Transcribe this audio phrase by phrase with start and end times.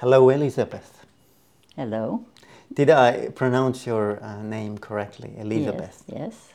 [0.00, 0.82] Hello, Elisabet.
[1.76, 2.24] Hello.
[2.72, 5.92] Did I pronounce your uh, name correctly, Elisabet?
[5.92, 6.04] Yes.
[6.06, 6.48] yes.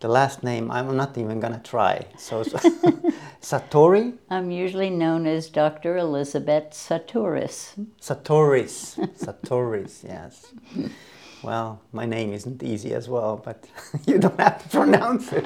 [0.00, 2.06] The last name, I'm not even gonna try.
[2.16, 2.42] So,
[3.42, 4.14] Satori?
[4.30, 5.98] I'm usually known as Dr.
[5.98, 7.74] Elisabet Sahtouris.
[8.00, 8.96] Satoris.
[9.18, 10.54] Satoris, yes.
[11.42, 13.68] Well, my name isn't easy as well, but
[14.06, 15.44] you don't have to pronounce it.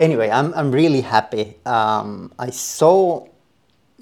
[0.00, 1.54] anyway, I'm, I'm really happy.
[1.64, 3.28] Um, I saw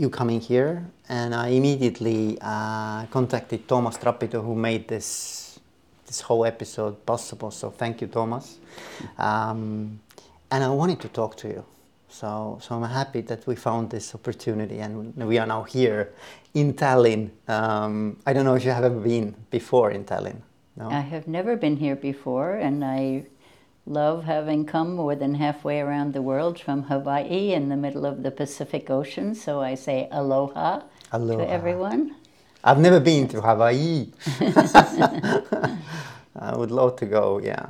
[0.01, 5.61] you coming here, and I immediately uh, contacted Toomas Trapido, who made this
[6.07, 7.51] this whole episode possible.
[7.51, 8.57] So thank you, Toomas.
[9.19, 10.01] Um,
[10.51, 11.65] and I wanted to talk to you.
[12.09, 16.13] So, so I'm happy that we found this opportunity, and we are now here
[16.55, 17.31] in Tallinn.
[17.47, 20.41] Um, I don't know if you have ever been before in Tallinn.
[20.77, 20.89] No?
[20.91, 23.27] I have never been here before, and I
[23.91, 28.23] love having come more than halfway around the world from Hawaii in the middle of
[28.23, 29.35] the Pacific Ocean.
[29.35, 31.45] So I say aloha, aloha.
[31.45, 32.15] to everyone.
[32.63, 34.13] I've never been to Hawaii.
[36.37, 37.41] I would love to go.
[37.41, 37.67] Yeah,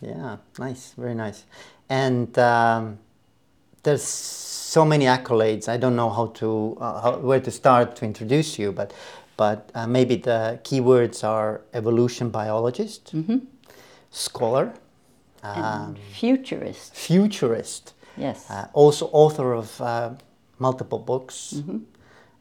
[0.00, 1.44] yeah, nice, very nice.
[1.88, 2.98] And um,
[3.82, 5.68] there's so many accolades.
[5.68, 8.92] I don't know how to uh, how, where to start to introduce you, but
[9.36, 13.38] but uh, maybe the keywords are evolution biologist, mm-hmm.
[14.10, 14.74] scholar,
[15.42, 16.94] um, futurist.
[16.94, 17.94] Futurist.
[18.16, 18.50] Yes.
[18.50, 20.10] Uh, also author of uh,
[20.58, 21.54] multiple books.
[21.56, 21.78] Mm-hmm.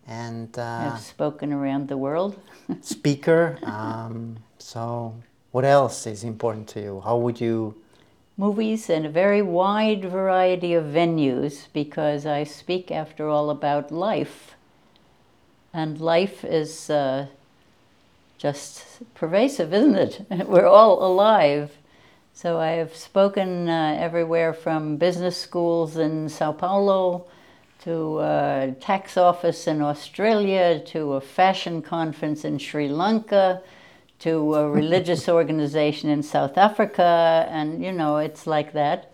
[0.08, 2.40] And uh, I've spoken around the world.
[2.82, 3.58] speaker.
[3.64, 5.16] Um, so,
[5.52, 7.02] what else is important to you?
[7.02, 7.76] How would you?
[8.38, 14.56] Movies and a very wide variety of venues because I speak, after all, about life.
[15.74, 17.28] And life is uh,
[18.38, 20.26] just pervasive, isn't it?
[20.48, 21.78] We're all alive.
[22.34, 27.26] So I have spoken uh, everywhere from business schools in Sao Paulo
[27.84, 33.62] to a tax office in Australia to a fashion conference in Sri Lanka
[34.20, 37.48] to a religious organization in South Africa.
[37.50, 39.12] And, you know, it's like that.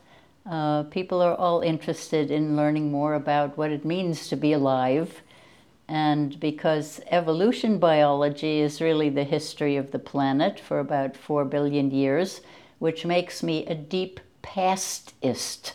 [0.49, 5.21] Uh, people are all interested in learning more about what it means to be alive.
[5.89, 11.91] And because evolution biology is really the history of the planet for about four billion
[11.91, 12.41] years,
[12.79, 15.73] which makes me a deep pastist.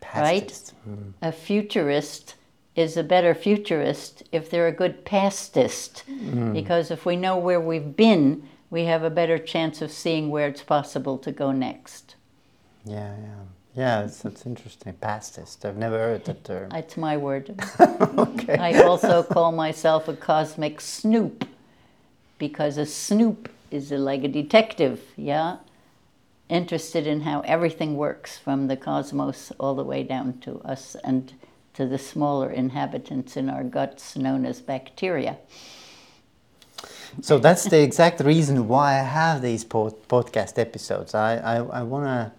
[0.00, 0.14] Pastist.
[0.14, 0.72] Right?
[0.88, 1.12] Mm.
[1.22, 2.34] A futurist
[2.74, 6.04] is a better futurist if they're a good pastist.
[6.08, 6.52] Mm.
[6.52, 10.48] Because if we know where we've been, we have a better chance of seeing where
[10.48, 12.14] it's possible to go next.
[12.84, 13.42] Yeah, yeah.
[13.74, 14.92] Yeah, it's, that's interesting.
[14.94, 15.64] Pastist.
[15.64, 16.70] I've never heard that term.
[16.74, 17.54] It's my word.
[17.80, 18.58] okay.
[18.58, 21.46] I also call myself a cosmic snoop
[22.38, 25.56] because a snoop is a, like a detective, yeah?
[26.52, 31.32] Interested in how everything works from the cosmos all the way down to us and
[31.72, 35.38] to the smaller inhabitants in our guts known as bacteria.
[37.22, 41.14] So that's the exact reason why I have these pod- podcast episodes.
[41.14, 42.32] I, I, I want to,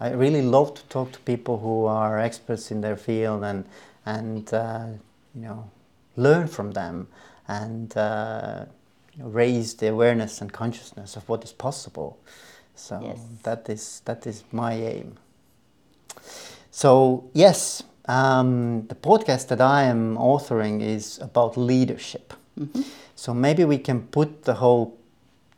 [0.00, 3.64] I really love to talk to people who are experts in their field and,
[4.04, 4.86] and uh,
[5.34, 5.70] you know,
[6.16, 7.06] learn from them
[7.46, 8.64] and uh,
[9.18, 12.18] raise the awareness and consciousness of what is possible.
[12.80, 13.18] So yes.
[13.42, 15.18] that is that is my aim.
[16.70, 22.32] So yes, um, the podcast that I am authoring is about leadership.
[22.58, 22.82] Mm-hmm.
[23.14, 24.96] So maybe we can put the whole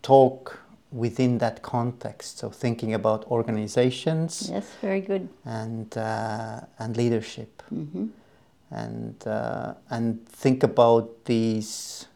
[0.03, 0.59] talk
[0.91, 2.39] within that context.
[2.39, 4.51] So thinking about organizations.
[4.53, 5.29] Yes, very good.
[5.45, 7.63] And uh, and leadership.
[7.73, 8.07] Mm-hmm.
[8.71, 12.07] And uh, and think about these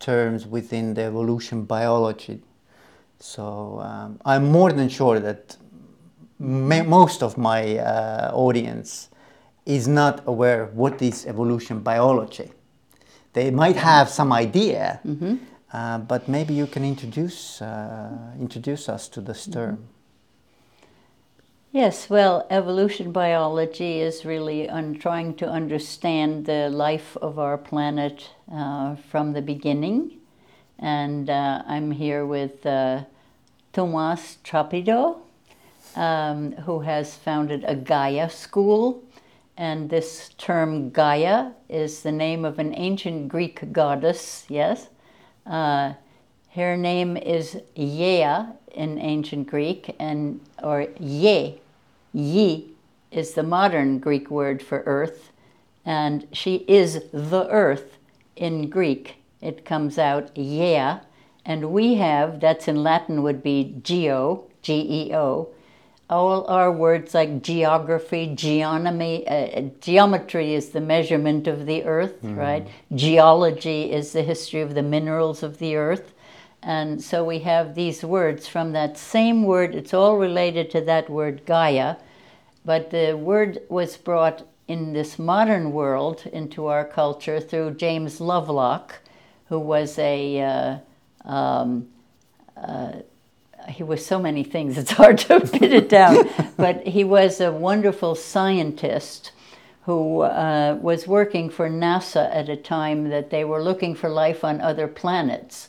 [0.00, 2.40] terms within the evolution biology
[3.24, 5.56] so um, I'm more than sure that
[6.38, 9.08] most of my uh, audience
[9.64, 12.52] is not aware what is evolution biology.
[13.32, 15.36] They might have some idea, mm-hmm.
[15.72, 19.58] uh, but maybe you can introduce uh, introduce us to this mm-hmm.
[19.58, 19.88] term.
[21.72, 28.30] Yes, well, evolution biology is really un- trying to understand the life of our planet
[28.52, 30.20] uh, from the beginning.
[30.78, 32.66] And uh, I'm here with
[33.74, 35.18] Toomas Trapido,
[35.96, 39.02] um, who has founded a Gaia school.
[39.56, 44.88] And this term Gaia is the name of an ancient Greek goddess, yes?
[45.46, 45.94] Uh,
[46.54, 51.60] her name is Yea in ancient Greek, and or Ye,
[52.12, 52.70] Yi
[53.10, 55.30] is the modern Greek word for earth,
[55.84, 57.98] and she is the earth
[58.36, 59.16] in Greek.
[59.40, 61.00] It comes out Yea,
[61.44, 65.48] and we have, that's in Latin would be geo, G E O,
[66.10, 72.66] all our words like geography, geonomy, uh, geometry is the measurement of the earth, right?
[72.94, 76.12] Geology is the history of the minerals of the earth.
[76.62, 81.10] And so we have these words from that same word, it's all related to that
[81.10, 81.96] word Gaia,
[82.64, 89.00] but the word was brought in this modern world into our culture through James Lovelock,
[89.48, 90.78] who was a uh,
[91.24, 91.88] um,
[92.56, 92.92] uh,
[93.68, 96.28] he was so many things it's hard to pin it down.
[96.56, 99.32] But he was a wonderful scientist
[99.82, 104.44] who uh, was working for nasa at a time that they were looking for life
[104.44, 105.68] on other planets.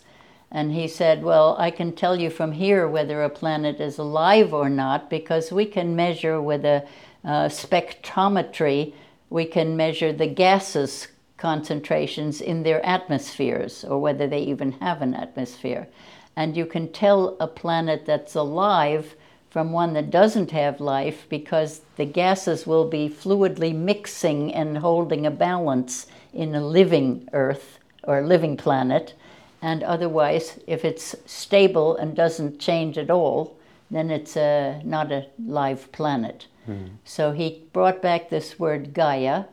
[0.51, 4.53] And he said well i can tell you from here whether a planet is alive
[4.53, 6.87] or not because we can measure with a
[7.25, 8.93] uh, spectrometry
[9.29, 11.07] we can measure the gases
[11.49, 15.87] concentrations in their atmospheres or whether they even have an atmosphere
[16.35, 19.15] and you can tell a planet that's alive
[19.49, 25.25] from one that doesn't have life because the gases will be fluidly mixing and holding
[25.25, 29.13] a balance in a living Earth or living planet.
[29.61, 33.57] And otherwise, if it's stable and doesn't change at all,
[33.89, 36.47] then it's a, not a live planet.
[36.65, 36.87] Hmm.
[37.05, 39.45] So he brought back this word Gaia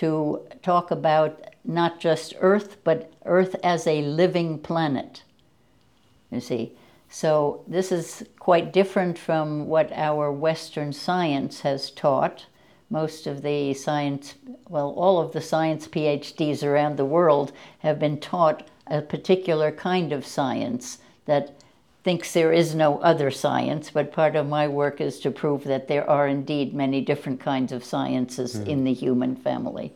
[0.00, 5.22] to talk about not just Earth, but Earth as a living planet
[6.30, 6.72] you see.
[7.08, 12.46] So this is quite different from what our Western science has taught.
[12.88, 14.34] Most of the science,
[14.68, 20.12] well, all of the science PhDs around the world have been taught a particular kind
[20.12, 21.60] of science that
[22.02, 25.86] thinks there is no other science, but part of my work is to prove that
[25.86, 28.66] there are indeed many different kinds of sciences hmm.
[28.66, 29.92] in the human family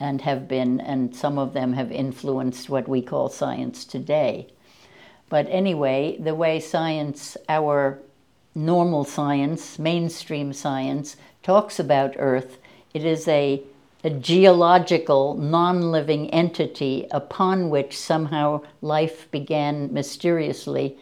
[0.00, 4.46] and have been, and some of them have influenced what we call science today.
[5.28, 7.98] But anyway, the way science, our
[8.54, 12.58] normal science, mainstream science, talks about Earth,
[12.94, 13.62] it is a,
[14.02, 20.96] a geological, non living entity upon which somehow life began mysteriously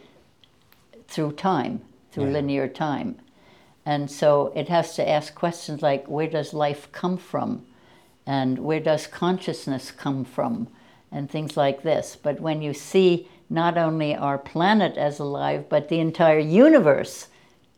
[1.08, 1.80] through time,
[2.12, 2.32] through Yeah.
[2.32, 3.16] linear time.
[3.84, 7.64] And so it has to ask questions like where does life come from?
[8.26, 10.66] And where does consciousness come from?
[11.12, 12.16] And things like this.
[12.20, 17.28] But when you see not only our planet as alive, but the entire universe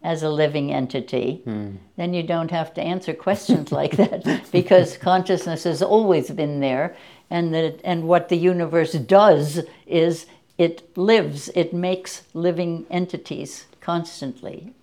[0.02, 1.72] as a living entity, hmm.
[1.96, 6.96] then you don't have to answer questions like that because consciousness has always been there.
[7.30, 10.24] And, that, and what the universe does is
[10.58, 14.74] it lives, it makes living entities constantly.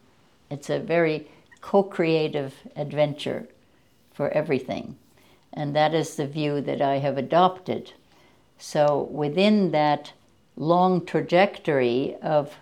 [0.50, 1.27] It's a very
[1.60, 3.48] co creative adventure
[4.13, 4.95] for everything.
[5.51, 7.92] And that is the view that I have adopted.
[8.57, 10.13] So, within that
[10.56, 12.56] long trajectory of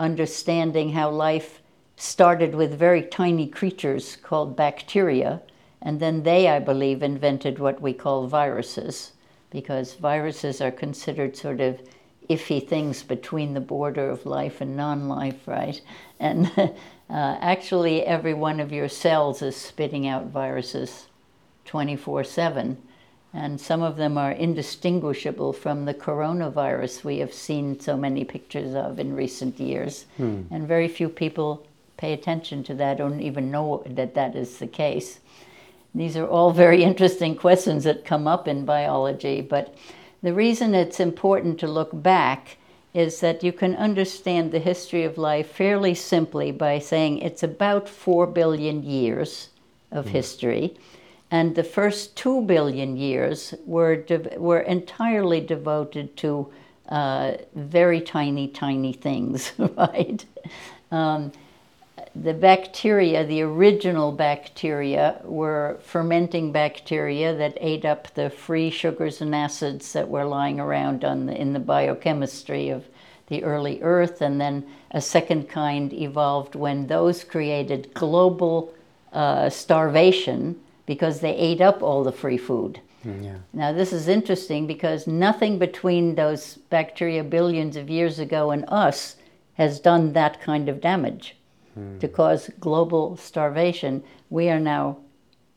[0.00, 1.60] understanding how life
[1.96, 5.42] started with very tiny creatures called bacteria,
[5.82, 9.12] and then they, I believe, invented what we call viruses,
[9.50, 11.80] because viruses are considered sort of
[12.28, 15.80] iffy things between the border of life and non life, right?
[16.20, 16.72] And uh,
[17.10, 21.06] actually, every one of your cells is spitting out viruses
[21.64, 22.76] 24 7.
[23.32, 28.74] And some of them are indistinguishable from the coronavirus we have seen so many pictures
[28.74, 30.06] of in recent years.
[30.50, 31.66] And very few people
[31.98, 35.20] pay attention to that or even know that that is the case.
[35.94, 39.74] These are all very interesting questions that come up in biology, but
[40.26, 42.56] the reason it's important to look back
[42.92, 47.88] is that you can understand the history of life fairly simply by saying it's about
[47.88, 49.50] 4 billion years
[49.92, 50.74] of history.
[51.30, 56.52] And the first 2 billion years were, dev- were entirely devoted to
[56.88, 60.24] uh, very tiny, tiny things, right?
[60.90, 61.30] Um,
[62.22, 69.34] the bacteria, the original bacteria, were fermenting bacteria that ate up the free sugars and
[69.34, 72.86] acids that were lying around on the, in the biochemistry of
[73.28, 74.22] the early Earth.
[74.22, 78.72] And then a second kind evolved when those created global
[79.12, 82.80] uh, starvation because they ate up all the free food.
[83.04, 83.36] Yeah.
[83.52, 89.16] Now, this is interesting because nothing between those bacteria billions of years ago and us
[89.54, 91.35] has done that kind of damage
[91.76, 91.98] Hmm.
[91.98, 94.02] to cause global starvation.
[94.30, 94.96] We are now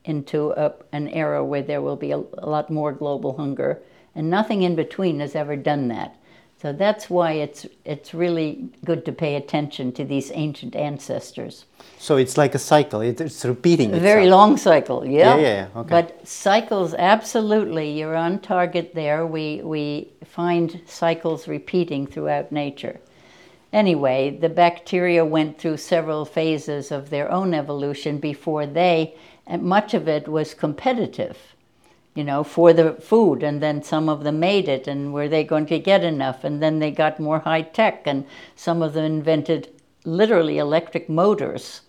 [0.04, 3.80] into a, an era where there will be a, a lot more global hunger,
[4.16, 6.16] and nothing in between has ever done that.
[6.62, 11.66] So that's why it's it's really good to pay attention to these ancient ancestors.
[11.98, 13.00] So it's like a cycle.
[13.00, 14.04] It, it's repeating A itself.
[14.04, 15.36] very long cycle, yeah.
[15.36, 15.90] Yeah, yeah, yeah, okay.
[15.90, 19.26] But cycles, absolutely, you're on target there.
[19.26, 23.00] We we find cycles repeating throughout nature,
[23.74, 29.94] anyway, the bacteria went through several phases of their own evolution before they, and much
[29.94, 31.38] of it was competitive,
[32.16, 33.44] you know, for the food.
[33.44, 36.44] And then some of them made it, and were they going to get enough?
[36.44, 39.70] And then they got more high tech, and some of them invented
[40.06, 41.82] literally electric motors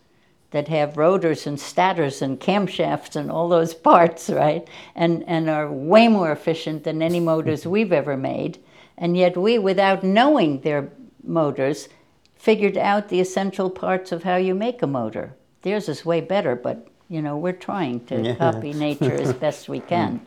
[0.50, 4.66] that have rotors and stators and camshafts and all those parts, right?
[4.94, 8.58] And, and are way more efficient than any motors we've ever made.
[8.98, 10.90] And yet, we, without knowing their
[11.24, 11.88] motors,
[12.36, 15.34] figured out the essential parts of how you make a motor.
[15.62, 18.34] Theirs is way better, but you know, we're trying to Yeah.
[18.36, 20.20] copy nature as best we can.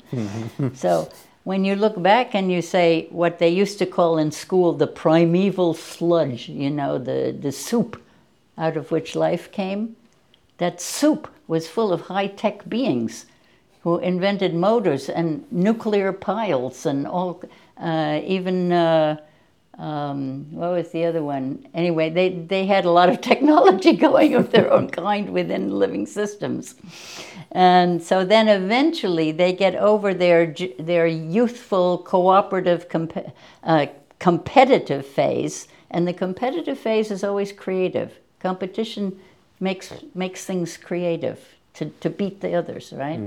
[0.73, 1.09] so
[1.43, 4.88] when you look back and you say what they used to call in school the
[4.88, 8.01] primeval sludge, you know, the, the soup
[8.57, 9.95] out of which life came,
[10.57, 13.25] that soup was full of high tech beings
[13.81, 17.41] who invented motors and nuclear piles and all,
[17.77, 18.71] uh, even.
[18.71, 19.17] Uh,
[19.77, 21.68] um, what was the other one?
[21.74, 26.06] Anyway, they, they had a lot of technology going of their own kind within living
[26.06, 26.75] systems.
[27.51, 33.88] And so then eventually they get over their, their youthful, cooperative, comp- uh,
[34.20, 35.68] competitive phase.
[35.89, 38.20] And the competitive phase is always creative.
[38.39, 39.20] Competition
[39.60, 41.39] makes, makes things creative
[41.75, 43.20] to, to beat the others, right?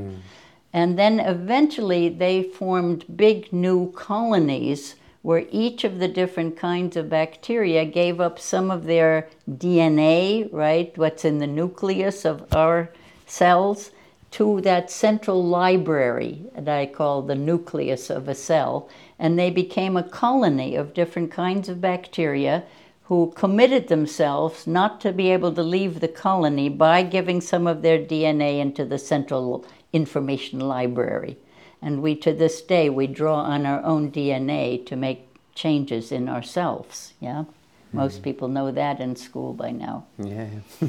[0.73, 7.09] And then eventually they formed big new colonies where each of the different kinds of
[7.09, 12.92] bacteria gave up some of their DNA, right, what's in the nucleus of our
[13.26, 13.90] cells,
[14.30, 18.88] to that central library that I call the nucleus of a cell.
[19.18, 22.62] And they became a colony of different kinds of bacteria
[23.06, 27.83] who committed themselves not to be able to leave the colony by giving some of
[27.83, 31.37] their DNA into the central information library.
[31.83, 36.28] And we, to this day, we draw on our own DNA to make changes in
[36.28, 37.14] ourselves.
[37.21, 37.45] Yeah,
[37.92, 38.25] most mm-hmm.
[38.25, 40.06] people know that in school by now.
[40.18, 40.49] Yeah.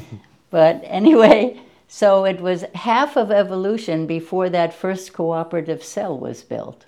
[0.50, 6.84] But anyway, so it was half of evolution before that first cooperative cell was built.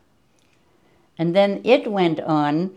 [1.18, 2.70] And then it went on.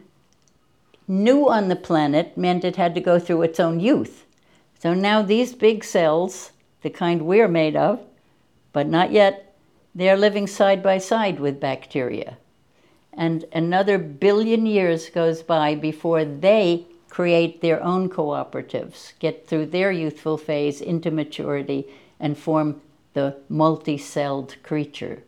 [1.07, 4.25] New on the planet meant it had to go through its own youth.
[4.79, 6.51] So now these big cells,
[6.81, 8.01] the kind we're made of,
[8.71, 9.52] but not yet,
[9.95, 12.37] they're living side by side with bacteria.
[13.13, 19.91] And another billion years goes by before they create their own cooperatives, get through their
[19.91, 21.87] youthful phase into maturity,
[22.19, 22.81] and form
[23.13, 25.21] the multi celled creature.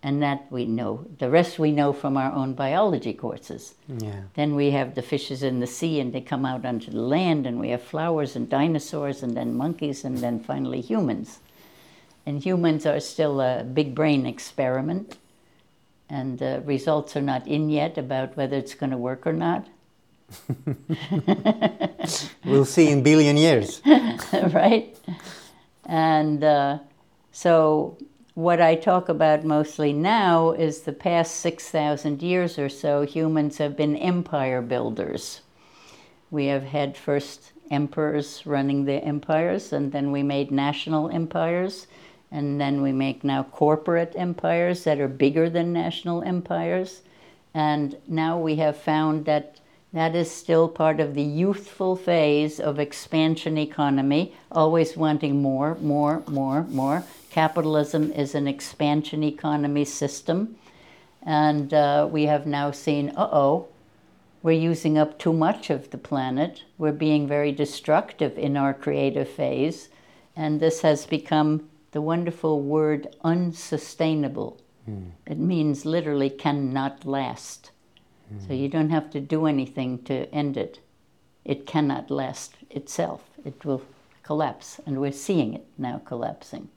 [0.00, 1.06] And that we know.
[1.18, 3.74] The rest we know from our own biology courses.
[3.88, 4.20] Yeah.
[4.34, 7.46] Then we have the fishes in the sea and they come out onto the land,
[7.46, 11.40] and we have flowers and dinosaurs, and then monkeys, and then finally humans.
[12.26, 15.18] And humans are still a big brain experiment,
[16.08, 19.68] and the results are not in yet about whether it's going to work or not,
[22.44, 23.82] We'll see in billion years.
[24.52, 24.96] right?
[25.86, 26.78] And uh,
[27.32, 27.98] so,
[28.34, 33.76] what I talk about mostly now is the past 6,000 years or so, humans have
[33.76, 35.40] been empire builders.
[36.30, 41.86] We have had first emperors running the empires, and then we made national empires,
[42.30, 47.02] and then we make now corporate empires that are bigger than national empires.
[47.54, 49.60] And now we have found that
[49.92, 56.24] that is still part of the youthful phase of expansion economy, always wanting more, more,
[56.26, 57.04] more, more.
[57.30, 60.56] Capitalism is an expansion economy system.
[61.22, 63.68] And uh, we have now seen, uh oh,
[64.42, 66.64] we're using up too much of the planet.
[66.76, 69.90] We're being very destructive in our creative phase.
[70.34, 74.60] And this has become the wonderful word unsustainable.
[74.84, 75.10] Hmm.
[75.26, 77.70] It means literally cannot last.
[78.40, 78.54] So hmm.
[78.54, 80.80] you don't have to do anything to end it.
[81.44, 83.22] It cannot last itself.
[83.44, 83.82] It will
[84.24, 86.68] collapse, and we're seeing it now collapsing.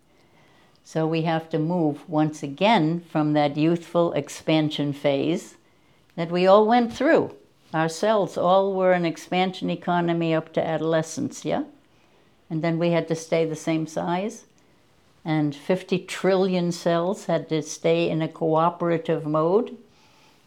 [0.84, 5.56] So we have to move once again from that youthful expansion phase
[6.16, 7.36] that we all went through.
[7.74, 11.64] Ourselves all were an expansion economy up to adolescence, yeah?
[12.52, 14.47] And then we had to stay the same size.
[15.28, 19.78] And 50 trillion cells had to stay in a cooperative mode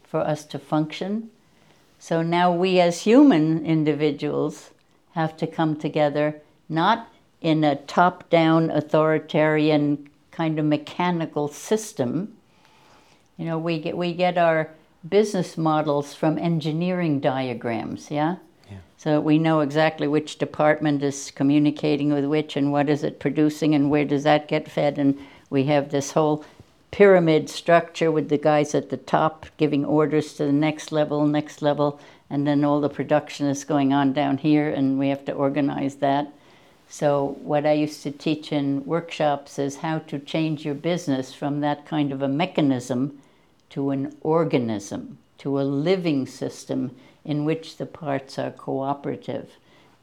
[0.03, 1.29] for us to function.
[1.99, 4.71] So now we as human individuals
[5.11, 7.09] have to come together not
[7.41, 12.35] in a top down authoritarian kind of mechanical system.
[13.37, 14.71] You know, we get, we get our
[15.07, 18.37] business models from engineering diagrams, yeah?
[19.01, 23.73] So we know exactly which department is communicating with which and what is it producing
[23.73, 24.99] and where does that get fed.
[24.99, 25.17] And
[25.49, 26.45] we have this whole
[26.91, 31.63] pyramid structure with the guys at the top giving orders to the next level, next
[31.63, 35.31] level, and then all the production is going on down here, and we have to
[35.31, 36.31] organize that.
[36.87, 41.61] So, what I used to teach in workshops is how to change your business from
[41.61, 43.19] that kind of a mechanism
[43.71, 46.91] to an organism, to a living system
[47.23, 49.51] in which the parts are cooperative.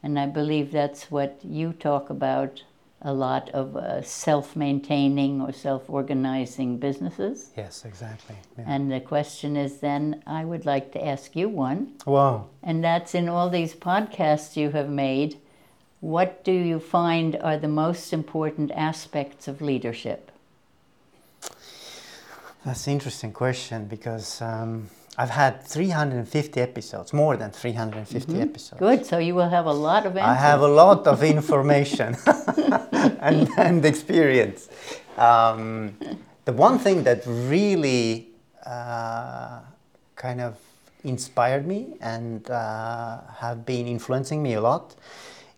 [0.01, 2.63] And I believe that's what you talk about
[3.01, 7.51] a lot of uh, self maintaining or self organizing businesses.
[7.55, 8.35] Yes, exactly.
[8.57, 8.65] Yeah.
[8.67, 12.47] And the question is then, I would like to ask you one, Wow.
[12.61, 15.37] and that's in all these podcasts you have made.
[16.01, 20.31] What do you find are the most important aspects of leadership?
[22.65, 28.79] That's an interesting question because um, I've had 350 episodes, more than 350 episodes.
[28.79, 32.15] Good, so you will have a lot of I have a lot of information
[33.19, 34.69] and, and experience.
[35.17, 35.97] Um,
[36.45, 38.29] the one thing that really
[38.65, 39.59] uh,
[40.15, 40.55] kind of
[41.03, 44.95] inspired me and uh, have been influencing me a lot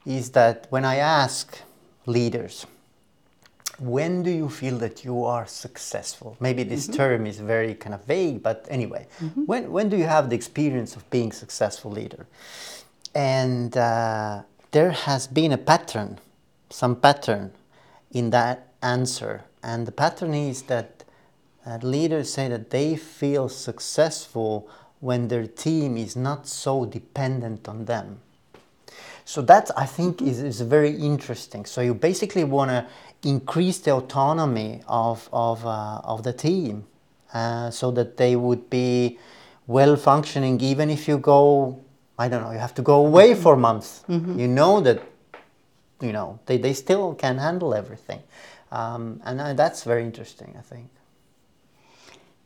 [0.07, 1.59] is that when I ask
[2.07, 2.65] leaders,
[3.81, 6.37] when do you feel that you are successful?
[6.39, 9.07] Maybe this term is very kind of vague, but anyway,
[9.47, 12.27] when, when do you have the experience of being a successful leader?
[13.15, 16.19] And uh, there has been a pattern,
[16.69, 17.53] some pattern
[18.11, 19.45] in that answer.
[19.63, 21.03] And the pattern is that
[21.65, 24.69] uh, leaders say that they feel successful
[24.99, 28.19] when their team is not so dependent on them.
[29.25, 31.65] So that I think is, is very interesting.
[31.65, 32.85] So you basically want to
[33.23, 36.85] increase the autonomy of, of, uh, of the team
[37.33, 39.17] uh, so that they would be
[39.67, 41.83] well functioning even if you go,
[42.17, 44.03] I don't know, you have to go away for months.
[44.07, 45.01] You know that,
[46.01, 48.21] you know, they, they still can handle everything.
[48.71, 50.89] Um, and uh, that's very interesting, I think.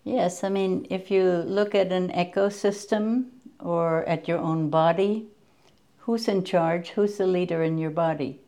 [0.04, 3.26] Yes, I mean, if you look at an ecosystem
[3.60, 5.28] or at your own body,
[6.00, 6.90] who's in charge?
[6.90, 8.40] Who's the leader in your body?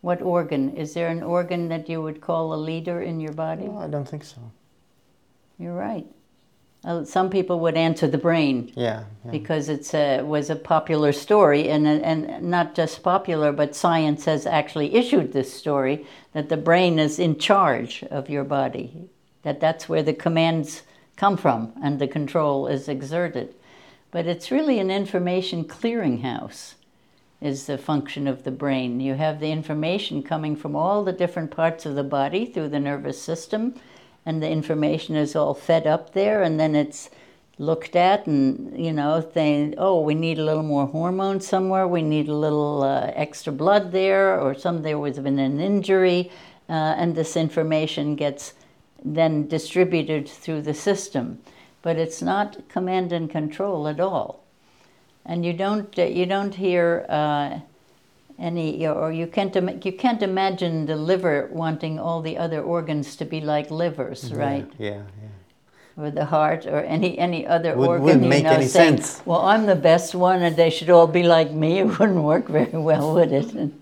[0.00, 0.76] What organ?
[0.76, 3.66] Is there an organ that you would call a leader in your body?
[3.66, 4.40] No, I don't think so.
[5.58, 6.06] You're right.
[6.82, 9.04] Uh, some people would answer the brain Yeah.
[9.24, 9.30] yeah.
[9.30, 14.46] because it's a, was a popular story, and, and not just popular, but science has
[14.46, 19.10] actually issued this story that the brain is in charge of your body,
[19.42, 20.82] that that's where the commands
[21.16, 23.54] come from and the control is exerted.
[24.10, 26.74] But it's really an information clearinghouse,
[27.40, 29.00] is the function of the brain.
[29.00, 32.80] You have the information coming from all the different parts of the body through the
[32.80, 33.74] nervous system,
[34.26, 37.10] and the information is all fed up there, and then it's
[37.60, 42.00] looked at and you know they oh we need a little more hormone somewhere we
[42.00, 46.32] need a little uh, extra blood there or some there was been an injury
[46.70, 48.54] uh, and this information gets
[49.04, 51.38] then distributed through the system
[51.82, 54.39] but it's not command and control at all
[55.30, 57.58] and you don't uh, you don't hear uh,
[58.38, 63.24] any or you can't you can't imagine the liver wanting all the other organs to
[63.24, 66.02] be like livers right Yeah, yeah.
[66.02, 68.96] or the heart or any any other Would- organ wouldn't you make know any saying,
[69.02, 69.22] sense.
[69.24, 72.48] well i'm the best one and they should all be like me it wouldn't work
[72.48, 73.72] very well would it and,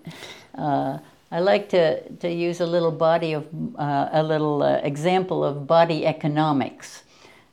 [0.57, 0.99] uh,
[1.31, 1.83] i like to,
[2.25, 3.45] to use a little body of
[3.79, 7.05] uh, a little uh, example of body economics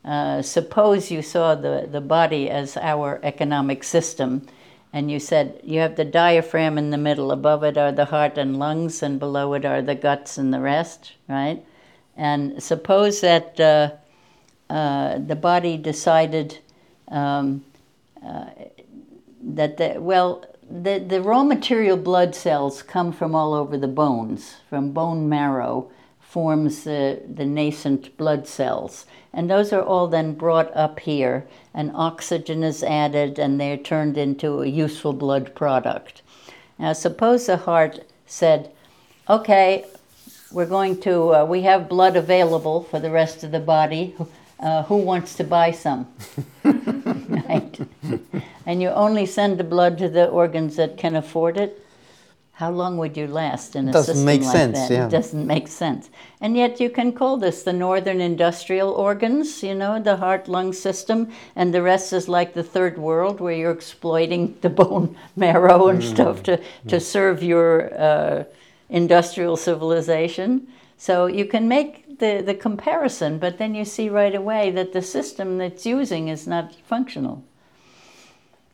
[0.05, 4.47] uh, suppose you saw the, the body as our economic system
[4.93, 8.37] and you said you have the diaphragm in the middle above it are the heart
[8.37, 11.65] and lungs and below it are the guts and the rest right?
[12.15, 13.91] And suppose that uh,
[14.69, 16.59] uh, the body decided
[17.07, 17.65] um,
[18.23, 18.45] uh,
[19.41, 24.57] that the, well the, the raw material blood cells come from all over the bones
[24.69, 25.89] from bone marrow
[26.35, 29.05] forms the, the nascent blood cells.
[29.31, 34.17] And those are all then brought up here and oxygen is added and they're turned
[34.17, 36.21] into a useful blood product.
[36.77, 38.69] Now suppose the heart said
[39.29, 39.85] okay
[40.51, 44.13] we're going to uh, we have blood available for the rest of the body.
[44.59, 46.05] Uh, who wants to buy some?
[47.45, 47.79] Right?
[48.65, 51.84] And you only send the blood to the organs that can afford it
[52.55, 54.15] how long would you last in a system?
[54.15, 55.05] Doesn't system make like sense, that yeah.
[55.07, 59.75] it doesn't make sense and yet you can call this the northern industrial organs you
[59.75, 63.71] know the heart lung system and the rest is like the third world where you're
[63.71, 68.43] exploiting the bone marrow and stuff to, to serve your uh,
[68.89, 74.71] industrial civilization so you can make the, the comparison but then you see right away
[74.71, 77.43] that the system that's using is not functional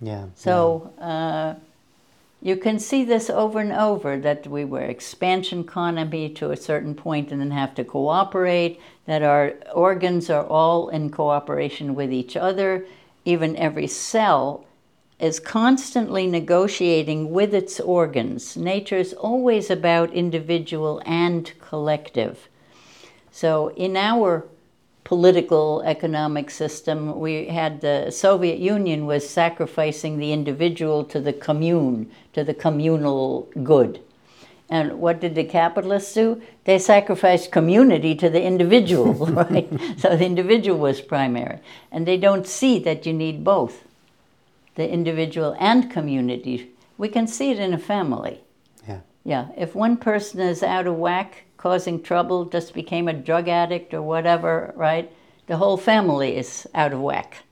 [0.02, 0.26] Yeah.
[0.36, 1.56] so uh,
[2.42, 6.96] you can see this over and over that we were expansion economy to a certain
[6.96, 12.36] point and then have to cooperate, that our organs are all in cooperation with each
[12.36, 12.86] other.
[13.26, 14.66] Even every cell
[15.20, 18.58] is constantly negotiating with its organs.
[18.58, 22.50] Nature is always about individual and collective.
[23.32, 24.48] So, in our
[25.04, 32.10] political economic system, we had the Soviet Union was sacrificing the individual to the commune,
[32.34, 34.02] to the communal good.
[34.70, 36.42] And what did the capitalists do?
[36.64, 39.70] They sacrificed community to the individual, right?
[39.98, 41.60] so the individual was primary.
[41.92, 43.84] And they don't see that you need both
[44.76, 46.72] the individual and community.
[46.98, 48.42] We can see it in a family.
[48.88, 49.00] Yeah.
[49.26, 49.48] Yeah.
[49.58, 54.02] If one person is out of whack, causing trouble, just became a drug addict or
[54.02, 55.12] whatever, right?
[55.48, 57.44] The whole family is out of whack.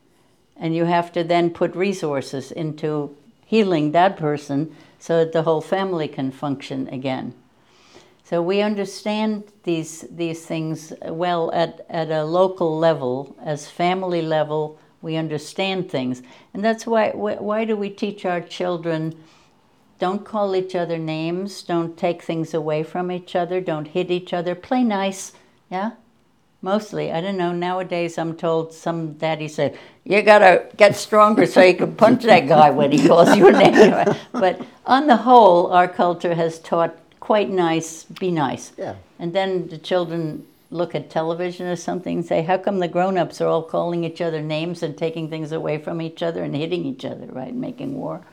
[0.56, 3.16] And you have to then put resources into
[3.50, 7.34] healing that person so that the whole family can function again.
[8.24, 14.78] So we understand these, these things well at, at a local level, as family level,
[15.02, 16.22] we understand things.
[16.54, 19.16] And that's why, why do we teach our children
[19.98, 24.32] don't call each other names, don't take things away from each other, don't hit each
[24.32, 25.34] other, play nice,
[25.72, 25.94] yeah?
[26.62, 27.54] Mostly, I don't know.
[27.54, 29.78] Nowadays, I'm told some daddy said,
[30.10, 33.52] You gotta get stronger so you can punch that guy when he calls you a
[33.52, 34.16] name.
[34.32, 38.72] but on the whole, our culture has taught quite nice, be nice.
[38.76, 38.96] Yeah.
[39.20, 43.20] And then the children look at television or something and say, How come the grown
[43.20, 46.56] ups are all calling each other names and taking things away from each other and
[46.56, 47.54] hitting each other, right?
[47.54, 48.26] Making war.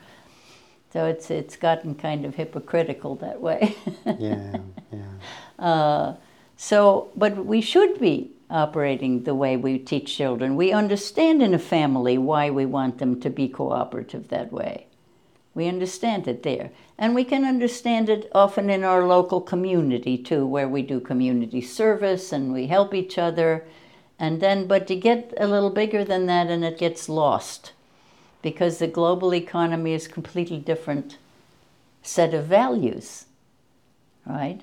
[0.93, 3.75] So it's it's gotten kind of hypocritical that way.
[4.17, 4.57] yeah,
[4.91, 5.63] yeah.
[5.63, 6.15] Uh,
[6.55, 10.55] so, but we should be operating the way we teach children.
[10.55, 14.87] We understand in a family why we want them to be cooperative that way.
[15.53, 16.71] We understand it there.
[16.97, 21.61] And we can understand it often in our local community too, where we do community
[21.61, 23.65] service and we help each other.
[24.19, 27.73] And then, but to get a little bigger than that and it gets lost
[28.41, 31.17] because the global economy is completely different
[32.01, 33.25] set of values,
[34.25, 34.61] right?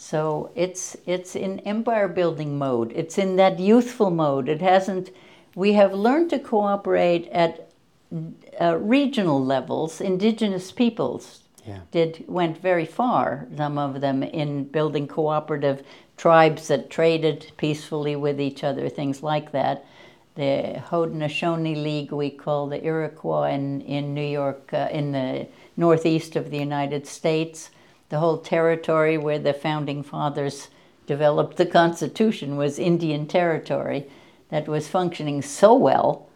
[0.00, 2.92] So it's it's in empire building mode.
[2.94, 4.48] It's in that youthful mode.
[4.48, 5.10] It hasn't.
[5.56, 7.72] We have learned to cooperate at
[8.60, 10.00] uh, regional levels.
[10.00, 11.80] Indigenous peoples yeah.
[11.90, 13.48] did went very far.
[13.56, 15.82] Some of them in building cooperative
[16.16, 19.84] tribes that traded peacefully with each other, things like that.
[20.36, 26.36] The Haudenosaunee League we call the Iroquois in in New York, uh, in the northeast
[26.36, 27.70] of the United States
[28.08, 30.68] the whole territory where the founding fathers
[31.06, 34.08] developed the Constitution was Indian territory
[34.50, 36.28] that was functioning so well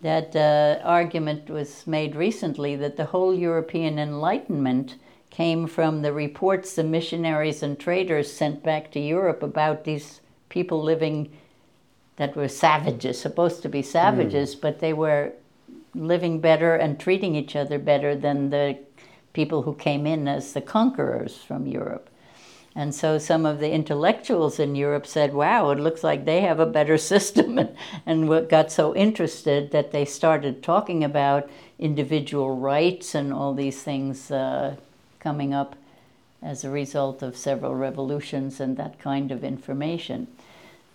[0.00, 4.94] that uh, argument was made recently that the whole European Enlightenment
[5.30, 10.82] came from the reports the missionaries and traders sent back to Europe about these people
[10.82, 11.30] living
[12.16, 14.60] that were savages, supposed to be savages, mm.
[14.60, 15.32] but they were
[15.94, 18.78] living better and treating each other better than the
[19.38, 22.08] people who came in as the conquerors from Europe.
[22.74, 26.58] And so some of the intellectuals in Europe said, wow, it looks like they have
[26.58, 31.48] a better system, and, and got so interested that they started talking about
[31.78, 34.74] individual rights and all these things uh,
[35.20, 35.76] coming up
[36.42, 40.26] as a result of several revolutions and that kind of information.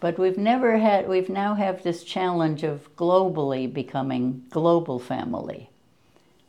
[0.02, 5.70] But we've never had, we've now have this challenge of globally becoming global family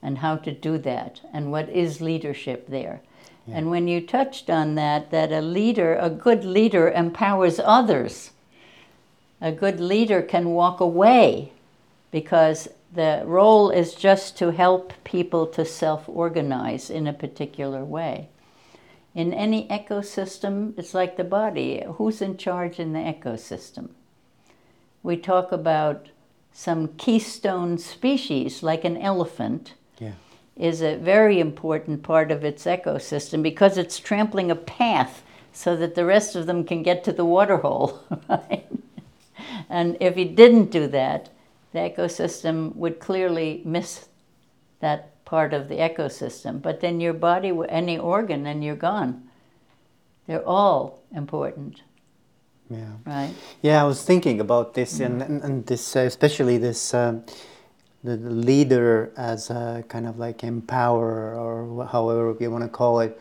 [0.04, 3.00] and how to do that and what is leadership there.
[3.46, 3.56] Yeah.
[3.56, 8.30] And when you touched on that, that a leader, a good leader, empowers others.
[9.40, 11.52] A good leader can walk away
[12.10, 18.28] because the role is just to help people to self organize in a particular way.
[19.14, 21.82] In any ecosystem, it's like the body.
[21.96, 23.90] Who's in charge in the ecosystem?
[25.02, 26.08] We talk about
[26.52, 29.74] some keystone species, like an elephant.
[30.56, 35.94] Is a very important part of its ecosystem because it's trampling a path so that
[35.94, 38.00] the rest of them can get to the waterhole.
[38.28, 38.66] Right?
[39.68, 41.30] And if you didn't do that,
[41.72, 44.08] the ecosystem would clearly miss
[44.80, 46.62] that part of the ecosystem.
[46.62, 49.28] But then your body, any organ, and you're gone.
[50.26, 51.82] They're all important.
[52.70, 52.92] Yeah.
[53.04, 53.34] Right.
[53.62, 56.94] Yeah, I was thinking about this, and, and, and this, uh, especially this.
[56.94, 57.24] Um,
[58.04, 63.18] the leader as a kind of like empower or however you want to call it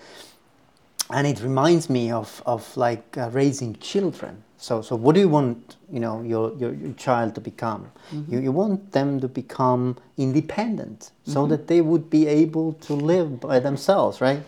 [1.09, 5.27] and it reminds me of, of like uh, raising children So, so what do you
[5.27, 7.91] want, you know, your, your, your child to become?
[8.29, 13.41] You, you want them to become independent so that they would be able to live
[13.41, 14.41] by themselves, right?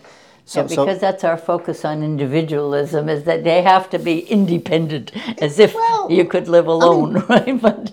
[0.46, 5.12] So, yeah, because that's our focus on individualism is that they have to be independent,
[5.42, 7.60] as if Well, you could live alone, right?
[7.60, 7.92] But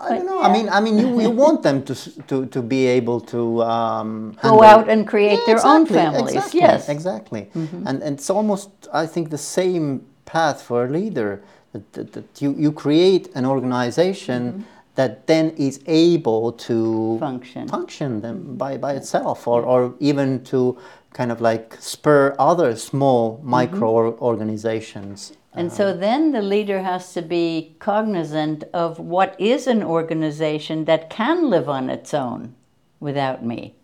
[0.00, 0.40] I don't know.
[0.42, 1.94] I mean, I mean, you, you want them to
[2.28, 6.34] to, to be able to um, go out and create Yeah, their own families.
[6.36, 6.82] Exactly, Yes.
[6.82, 6.92] Mm-hmm.
[6.96, 7.50] exactly.
[7.88, 12.42] And, and it's almost, I think, the same path for a leader that, that, that
[12.42, 17.18] you, you create an organization that then is able to Mm-hmm.
[17.18, 17.68] Function.
[17.68, 20.76] function them by, by itself or, or even to
[21.12, 23.50] kind of like spur other small Mm-hmm.
[23.50, 25.32] micro organizations.
[25.54, 31.10] And so then the leader has to be cognizant of what is an organization that
[31.10, 32.54] can live on its own
[33.00, 33.74] without me.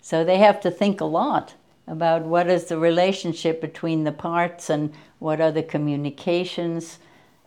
[0.00, 1.54] So they have to think a lot
[1.86, 6.98] about what is the relationship between the parts and what are the communications.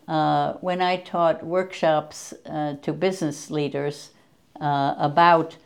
[0.08, 4.12] Uh, when I taught workshops uh, to business leaders
[4.62, 5.58] uh, about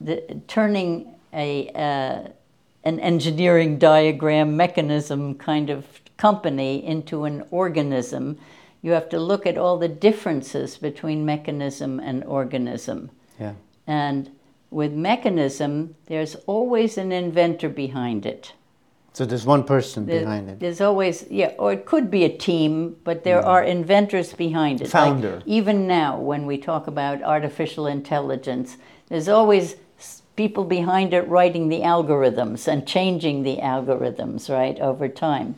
[0.00, 2.30] the, turning a uh,
[2.84, 8.38] an engineering diagram mechanism kind of company into an organism,
[8.82, 13.10] you have to look at all the differences between mechanism and organism.
[13.38, 13.54] Yeah.
[13.86, 14.30] And
[14.70, 18.52] with mechanism, there's always an inventor behind it.
[19.12, 20.58] So there's one person There- behind it.
[20.58, 23.46] There's always, yeah, or it could be a team, but there mm.
[23.46, 24.84] are inventors behind it.
[24.84, 25.42] Like, Founder.
[25.44, 29.76] even now, when we talk about artificial intelligence, there's always
[30.36, 35.56] people behind it writing the algorithms and changing the algorithms, right, over time.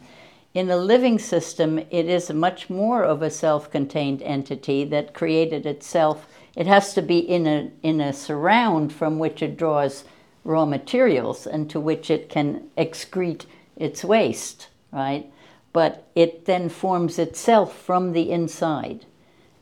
[0.52, 5.66] In a living system, it is much more of a self contained entity that created
[5.66, 6.26] itself.
[6.54, 10.04] It has to be in a, in a surround from which it draws
[10.44, 15.30] raw materials and to which it can excrete its waste, right?
[15.72, 19.06] But it then forms itself from the inside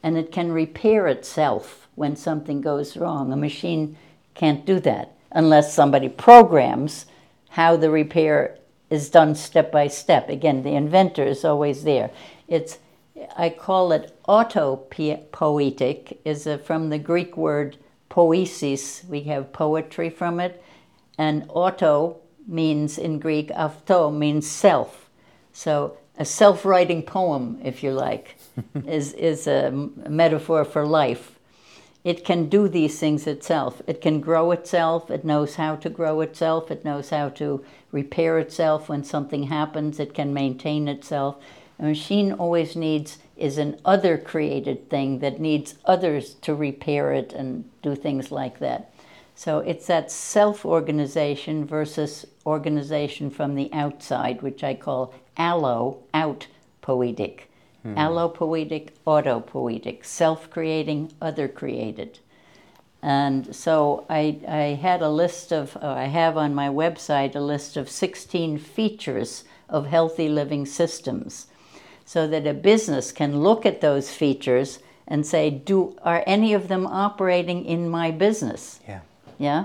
[0.02, 3.32] and it can repair itself when something goes wrong.
[3.32, 3.96] A machine
[4.34, 7.06] can't do that unless somebody programs
[7.50, 8.58] how the repair
[8.90, 10.28] is done step by step.
[10.28, 12.10] Again, the inventor is always there.
[12.48, 12.78] It's
[13.36, 17.76] I call it autopoietic, is a, from the Greek word
[18.10, 19.06] poiesis.
[19.06, 20.62] We have poetry from it,
[21.18, 25.08] and auto means in Greek auto means self.
[25.52, 28.36] So a self-writing poem, if you like,
[28.86, 31.38] is is a metaphor for life.
[32.04, 33.80] It can do these things itself.
[33.86, 35.10] It can grow itself.
[35.10, 36.70] It knows how to grow itself.
[36.70, 40.00] It knows how to repair itself when something happens.
[40.00, 41.36] It can maintain itself.
[41.78, 47.32] A machine always needs is an other created thing that needs others to repair it
[47.32, 48.92] and do things like that.
[49.34, 56.48] So it's that self organization versus organization from the outside, which I call allo, out
[56.80, 57.48] poetic.
[57.84, 62.18] Allopoietic, autopoietic, self creating, other created.
[63.02, 67.40] And so I, I had a list of, uh, I have on my website a
[67.40, 71.48] list of 16 features of healthy living systems
[72.04, 76.68] so that a business can look at those features and say, do, are any of
[76.68, 78.78] them operating in my business?
[78.86, 79.00] Yeah.
[79.38, 79.64] yeah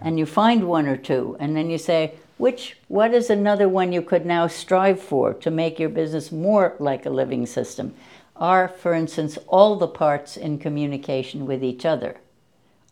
[0.00, 3.92] and you find one or two and then you say which what is another one
[3.92, 7.94] you could now strive for to make your business more like a living system?
[8.36, 12.18] Are for instance all the parts in communication with each other?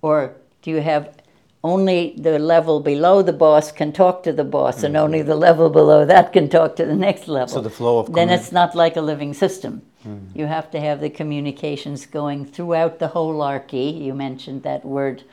[0.02, 1.16] Or do you have
[1.62, 5.28] only the level below the boss can talk to the boss and only mm-hmm.
[5.28, 7.54] the level below that can talk to the next level?
[7.54, 9.82] So the flow of then it's not like a living system.
[10.06, 10.35] Mm.
[10.35, 15.24] You have to have the communications going throughout the holarchy you mentioned that word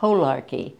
[0.00, 0.74] holarchy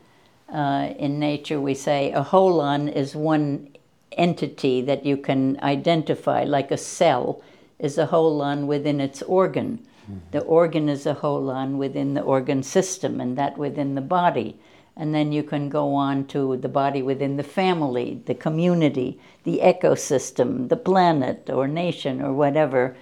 [0.52, 3.68] uh, in nature we say a holon is one
[4.12, 7.42] entity that you can identify like a cell
[7.78, 9.86] is a holon within its organ.
[10.32, 14.58] The organ is a holon within the organ system and that within the body.
[14.96, 19.60] And then you can go on to the body within the family the community the
[19.62, 22.96] ecosystem the planet or nation or whatever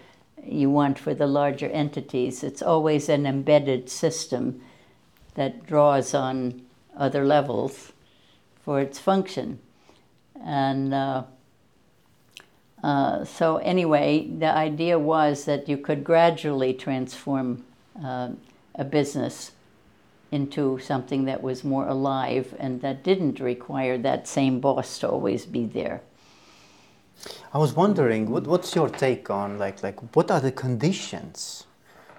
[0.45, 2.45] you want for the larger entities.
[2.45, 4.61] It's always an embedded system
[5.35, 6.63] that draws on
[6.99, 7.93] other levels
[8.65, 9.59] for its function.
[10.45, 11.23] And uh,
[12.83, 17.65] uh, so, anyway, the idea was that you could gradually transform
[18.05, 18.31] uh,
[18.75, 19.53] a business
[20.31, 25.47] into something that was more alive and that didn't require that same boss to always
[25.47, 26.03] be there.
[27.53, 31.65] I was wondering, what, what's your take on like like what are the conditions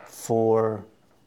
[0.05, 0.83] for,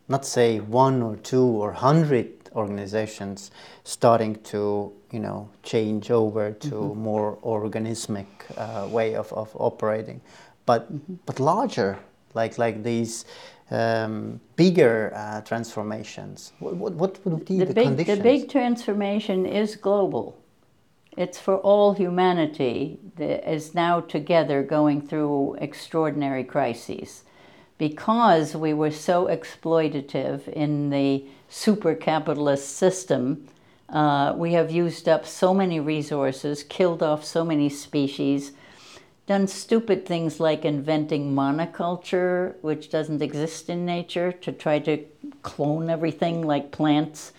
[0.08, 3.50] not say one or two or hundred organizations
[3.84, 10.20] starting to you know change over to more organismic uh, way of, of operating?
[10.66, 11.98] but but larger,
[12.34, 13.24] like like these
[13.70, 16.52] um, bigger uh, transformations.
[16.58, 18.18] What, what, what would be the, the big, conditions?
[18.18, 20.38] The big transformation is global.
[21.16, 27.24] It's for all humanity that is now together going through extraordinary crises.
[27.78, 33.48] Because we were so exploitative in the super capitalist system,
[33.88, 38.52] uh, we have used up so many resources, killed off so many species,
[39.26, 45.04] done stupid things like inventing monoculture, which doesn't exist in nature, to try to
[45.42, 47.32] clone everything like plants,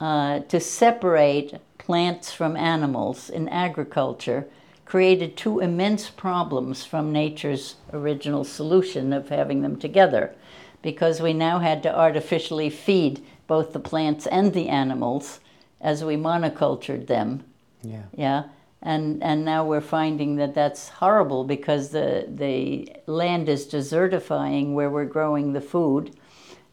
[0.00, 4.48] uh, to separate plants from animals in agriculture
[4.90, 10.34] created two immense problems from nature's original solution of having them together
[10.82, 15.38] because we now had to artificially feed both the plants and the animals
[15.80, 17.44] as we monocultured them.
[17.84, 18.02] Yeah.
[18.16, 18.42] Yeah.
[18.82, 24.90] And, and now we're finding that that's horrible because the, the land is desertifying where
[24.90, 26.16] we're growing the food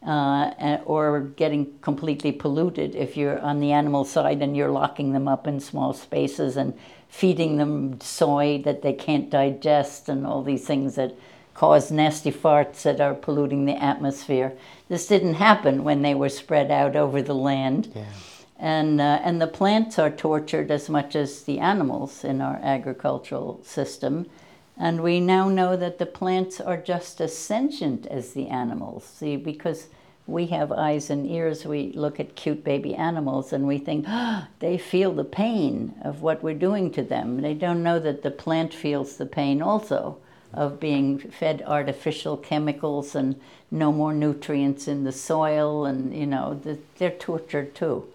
[0.03, 5.27] uh, or getting completely polluted if you're on the animal side and you're locking them
[5.27, 6.73] up in small spaces and
[7.09, 11.15] feeding them soy that they can't digest and all these things that
[11.53, 14.53] cause nasty farts that are polluting the atmosphere.
[14.89, 17.91] This didn't happen when they were spread out over the land.
[17.95, 18.03] Yeah.
[18.59, 23.61] And, uh, and the plants are tortured as much as the animals in our agricultural
[23.63, 24.27] system.
[24.77, 29.05] And we now know that the plants are just as sentient as the animals.
[29.05, 29.87] See, because
[30.27, 34.45] we have eyes and ears, we look at cute baby animals and we think, oh,
[34.59, 37.41] they feel the pain of what we're doing to them.
[37.41, 40.17] They don't know that the plant feels the pain also
[40.53, 43.39] of being fed artificial chemicals and
[43.71, 46.59] no more nutrients in the soil, and you know,
[46.97, 48.07] they're tortured too.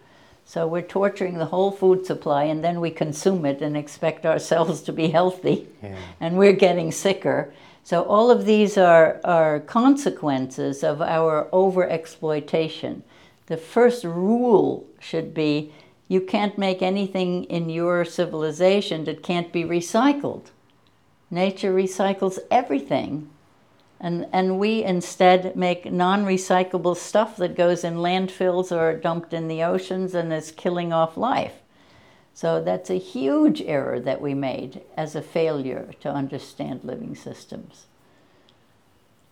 [0.44, 4.82] So we're torturing the whole food supply and then we consume it and expect ourselves
[4.82, 5.68] to be healthy.
[5.82, 5.96] Yeah.
[6.20, 7.52] And we're getting sicker.
[7.84, 13.02] So all of these are, are consequences of our overexploitation.
[13.46, 15.72] The first rule should be
[16.08, 20.50] you can't make anything in your civilization that can't be recycled.
[21.30, 23.30] Nature recycles everything.
[23.98, 29.48] And, and we instead make non recyclable stuff that goes in landfills or dumped in
[29.48, 31.61] the oceans and is killing off life.
[32.34, 37.86] So that's a huge error that we made as a failure to understand living systems.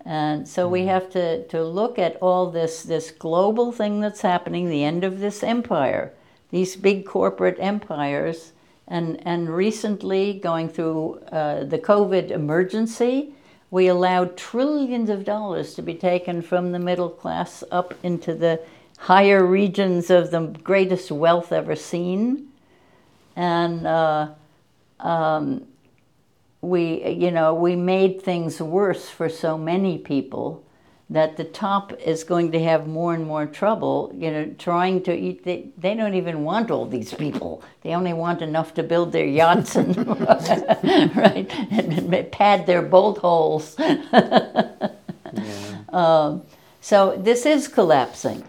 [0.05, 4.69] And so we have to, to look at all this, this global thing that's happening,
[4.69, 6.13] the end of this empire,
[6.51, 8.53] these big corporate empires,
[8.89, 13.35] and, and recently going through uh, the COVID emergency,
[13.71, 18.61] we allowed trillions of dollars to be taken from the middle class up into the
[18.99, 22.50] higher regions of the greatest wealth ever seen.
[23.37, 24.29] And uh,
[25.01, 25.67] um,
[26.61, 30.65] we, you know, we made things worse for so many people
[31.11, 35.13] that the top is going to have more and more trouble, you know, trying to
[35.13, 35.43] eat.
[35.43, 37.65] They, they don't even want all these people.
[37.83, 39.97] They only want enough to build their yachts and,
[41.17, 43.75] right, and pad their bolt holes.
[43.79, 44.91] yeah.
[45.89, 46.43] um,
[46.81, 48.45] so this is collapsing.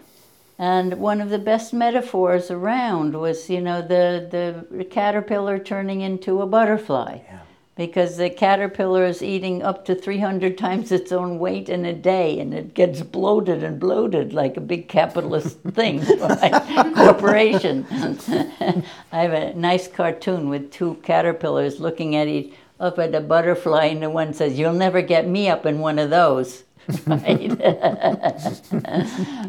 [0.62, 6.40] And one of the best metaphors around was, you know, the, the caterpillar turning into
[6.40, 7.18] a butterfly.
[7.24, 7.40] Yeah.
[7.74, 12.38] Because the caterpillar is eating up to 300 times its own weight in a day,
[12.38, 16.94] and it gets bloated and bloated like a big capitalist thing, right?
[16.94, 17.84] corporation.
[19.10, 23.86] I have a nice cartoon with two caterpillars looking at each up at a butterfly,
[23.86, 26.62] and the one says, "You'll never get me up in one of those."
[27.06, 27.56] Right?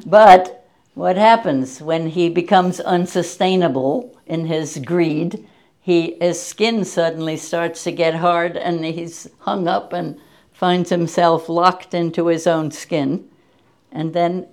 [0.06, 0.63] but
[0.94, 5.48] what happens when he becomes unsustainable in his greed?
[5.82, 10.20] He, his skin suddenly starts to get hard and he's hung up and
[10.52, 13.28] finds himself locked into his own skin.
[13.92, 14.48] And then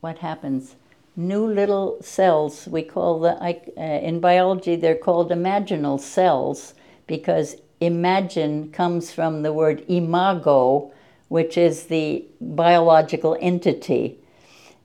[0.00, 0.74] what happens?
[1.16, 6.74] New little cells, we call the, uh, in biology, they're called imaginal cells
[7.06, 10.92] because imagine comes from the word imago,
[11.28, 14.18] which is the biological entity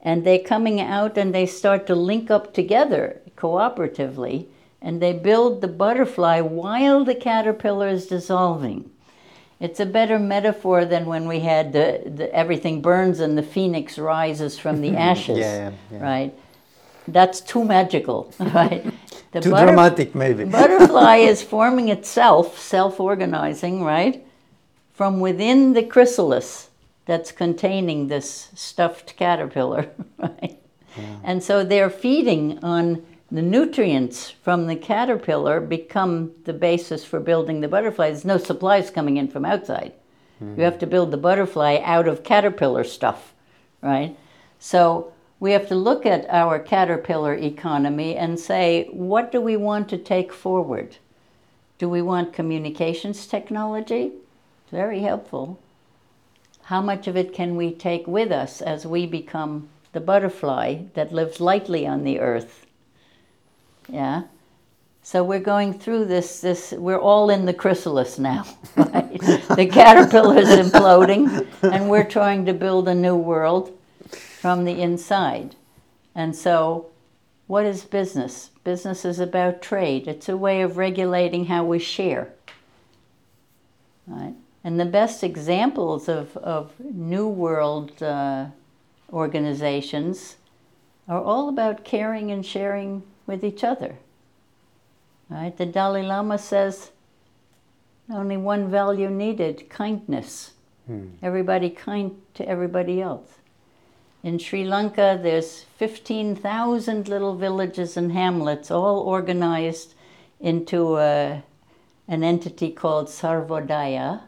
[0.04, 4.46] and they're coming out and they start to link up together cooperatively
[4.82, 8.90] and they build the butterfly while the caterpillar is dissolving.
[9.62, 13.98] It's a better metaphor than when we had the, the everything burns and the phoenix
[13.98, 16.04] rises from the ashes, Yeah, yeah, yeah.
[16.04, 16.34] right?
[17.08, 18.84] That's too magical, right?
[19.32, 20.44] The Too butter- dramatic, maybe.
[20.60, 24.26] butterfly is forming itself, self-organizing, right,
[24.94, 26.70] from within the chrysalis
[27.06, 30.60] that's containing this stuffed caterpillar, right?
[31.24, 37.62] And so they're feeding on the nutrients from the caterpillar become the basis for building
[37.62, 38.10] the butterfly.
[38.10, 39.94] There's no supplies coming in from outside.
[40.40, 40.62] You hmm.
[40.62, 43.34] have to build the butterfly out of caterpillar stuff,
[43.82, 44.16] right?
[44.60, 49.90] So we have to look at our caterpillar economy and say, what do we want
[49.90, 50.98] to take forward?
[51.80, 54.12] Do we want communications technology?
[54.70, 55.60] Very helpful.
[56.64, 61.12] How much of it can we take with us as we become the butterfly that
[61.14, 62.66] lives lightly on the earth?
[63.90, 64.24] Yeah.
[65.02, 66.40] So we're going through this.
[66.40, 68.46] This we're all in the chrysalis now.
[68.78, 69.20] Right?
[69.56, 73.78] the caterpillar is imploding, and we're trying to build a new world
[74.42, 75.56] from the inside.
[76.16, 76.88] And so,
[77.48, 78.50] what is business?
[78.64, 80.08] Business is about trade.
[80.08, 82.34] It's a way of regulating how we share.
[84.64, 88.48] And the best examples of, of New World uh,
[89.12, 90.38] organizations
[91.08, 93.96] are all about caring and sharing with each other.
[95.30, 95.56] Right?
[95.56, 96.92] The Dalai Lama says
[98.10, 100.52] only one value needed kindness.
[101.22, 103.40] Everybody kind to everybody else.
[104.22, 109.96] In Sri Lanka, there's 15,000 little villages and hamlets, all organized
[110.40, 111.44] into a,
[112.08, 114.22] an entity called Sarvodaya.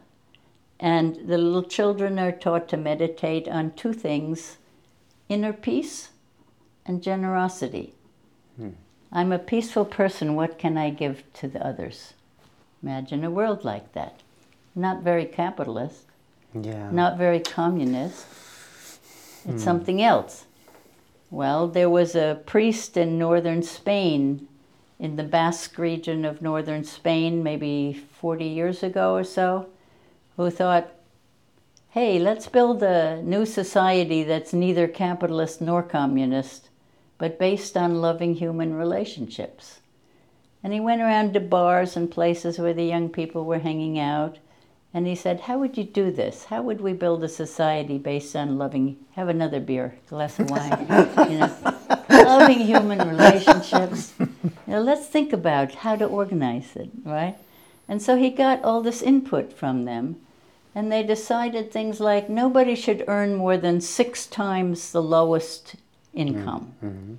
[0.78, 4.58] And the little children are taught to meditate on two things
[5.28, 6.10] inner peace
[6.84, 7.94] and generosity.
[8.56, 8.70] Hmm.
[9.12, 12.14] I'm a peaceful person, what can I give to the others?
[12.82, 14.20] Imagine a world like that.
[14.74, 16.04] Not very capitalist,
[16.54, 16.90] Yeah.
[16.90, 18.26] not very communist.
[19.44, 19.58] It's hmm.
[19.58, 20.44] something else.
[21.30, 24.46] Well, there was a priest in northern Spain,
[24.98, 29.66] in the Basque region of northern Spain, maybe 40 years ago or so,
[30.36, 30.92] who thought,
[31.90, 36.68] hey, let's build a new society that's neither capitalist nor communist,
[37.16, 39.80] but based on loving human relationships.
[40.62, 44.38] And he went around to bars and places where the young people were hanging out.
[44.92, 46.44] And he said, How would you do this?
[46.44, 48.96] How would we build a society based on loving?
[49.12, 50.86] Have another beer, glass of wine.
[51.30, 51.56] you know,
[52.10, 54.12] loving human relationships.
[54.18, 54.28] You
[54.66, 57.36] know, let's think about how to organize it, right?
[57.88, 60.16] And so he got all this input from them.
[60.76, 65.76] And they decided things like nobody should earn more than six times the lowest
[66.12, 66.74] income.
[66.84, 67.14] Mm, mm-hmm.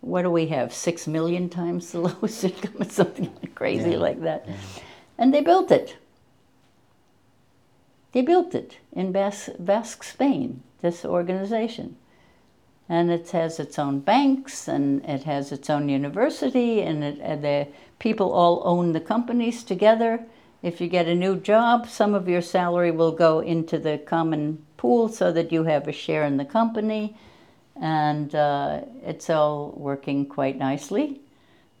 [0.00, 0.74] What do we have?
[0.74, 3.98] Six million times the lowest income, or something crazy Yeah.
[3.98, 4.48] like that.
[5.16, 5.98] And they built it.
[8.10, 11.94] They built it in Basque, Basque Spain, this organization.
[12.88, 17.44] And it has its own banks and it has its own university, and, it, and
[17.44, 17.68] the
[18.00, 20.24] people all own the companies together.
[20.62, 24.64] If you get a new job, some of your salary will go into the common
[24.76, 27.16] pool so that you have a share in the company.
[27.80, 31.20] And uh, it's all working quite nicely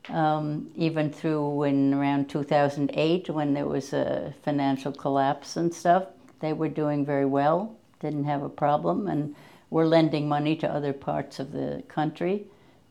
[0.08, 6.06] um, even through in around 2008 when there was a financial collapse and stuff.
[6.40, 9.34] They were doing very well, didn't have a problem, and
[9.70, 12.46] were lending money to other parts of the country.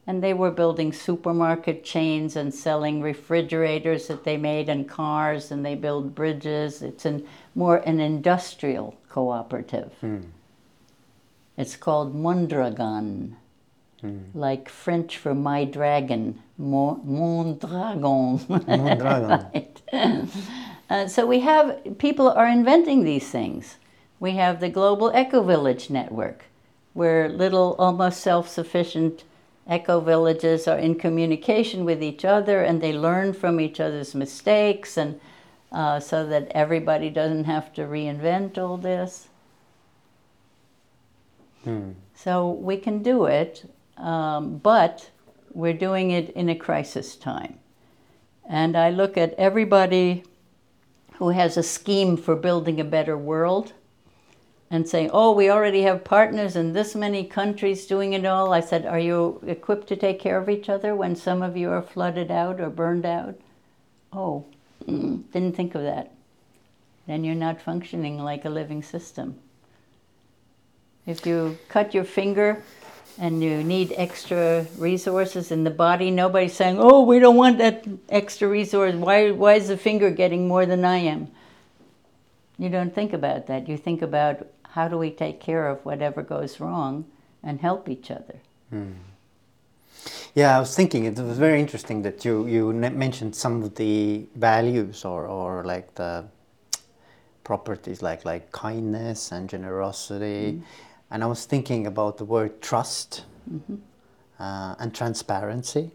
[0.08, 5.66] And they were building supermarket chains and selling refrigerators that they made and cars, and
[5.66, 6.82] they build bridges.
[6.82, 9.92] It's an, more an industrial cooperative.
[11.58, 13.36] It's called Mondragon
[14.34, 18.40] like French for my dragon, mon, mon dragon.
[18.48, 19.48] Mondragon.
[19.54, 19.82] Right.
[20.90, 23.76] Uh, so we have people are inventing these things.
[24.20, 26.46] We have the global eco village network,
[26.94, 29.24] where little almost self-sufficient
[29.70, 34.98] eco villages are in communication with each other and they learn from each other's mistakes,
[34.98, 35.20] and
[35.72, 39.28] uh, so that everybody doesn't have to reinvent all this.
[42.16, 45.12] So we can do it, um, but
[45.54, 47.60] we're doing it in a crisis time.
[48.50, 50.24] And I look at everybody
[51.16, 53.74] who has a scheme for building a better world
[54.70, 58.54] and saying, oh, we already have partners in this many countries doing it all.
[58.54, 61.70] I said, are you equipped to take care of each other when some of you
[61.72, 63.36] are flooded out or burned out?
[64.12, 64.46] Oh,
[64.86, 66.12] didn't think of that.
[67.08, 69.40] Then you're not functioning like a living system.
[71.06, 72.62] If you cut your finger
[73.18, 77.86] and you need extra resources in the body, nobody's saying, "Oh, we don't want that
[78.10, 78.94] extra resource.
[78.94, 81.30] Why why is the finger getting more than I am?"
[82.60, 83.70] You don't think about that.
[83.70, 84.48] You think about
[84.78, 87.06] how do we take care of whatever goes wrong
[87.42, 88.38] and help each other.
[90.36, 94.28] Yeah, I was thinking it was very interesting that you you mentioned some of the
[94.36, 96.26] values or, or like the
[97.44, 100.62] properties like like kindness and generosity,
[101.10, 103.26] and I was thinking about the word trust
[104.40, 105.90] uh, and transparency,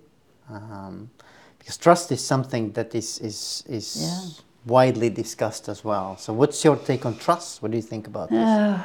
[0.50, 1.10] um,
[1.58, 4.51] because trust is something that is is is Yeah.
[4.66, 6.16] Widely discussed as well.
[6.16, 7.62] So, what's your take on trust?
[7.62, 8.80] What do you think about this?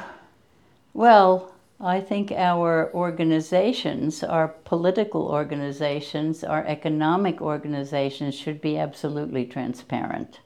[0.94, 10.40] Well, I think our organizations, our political organizations, our economic organizations should be absolutely transparent.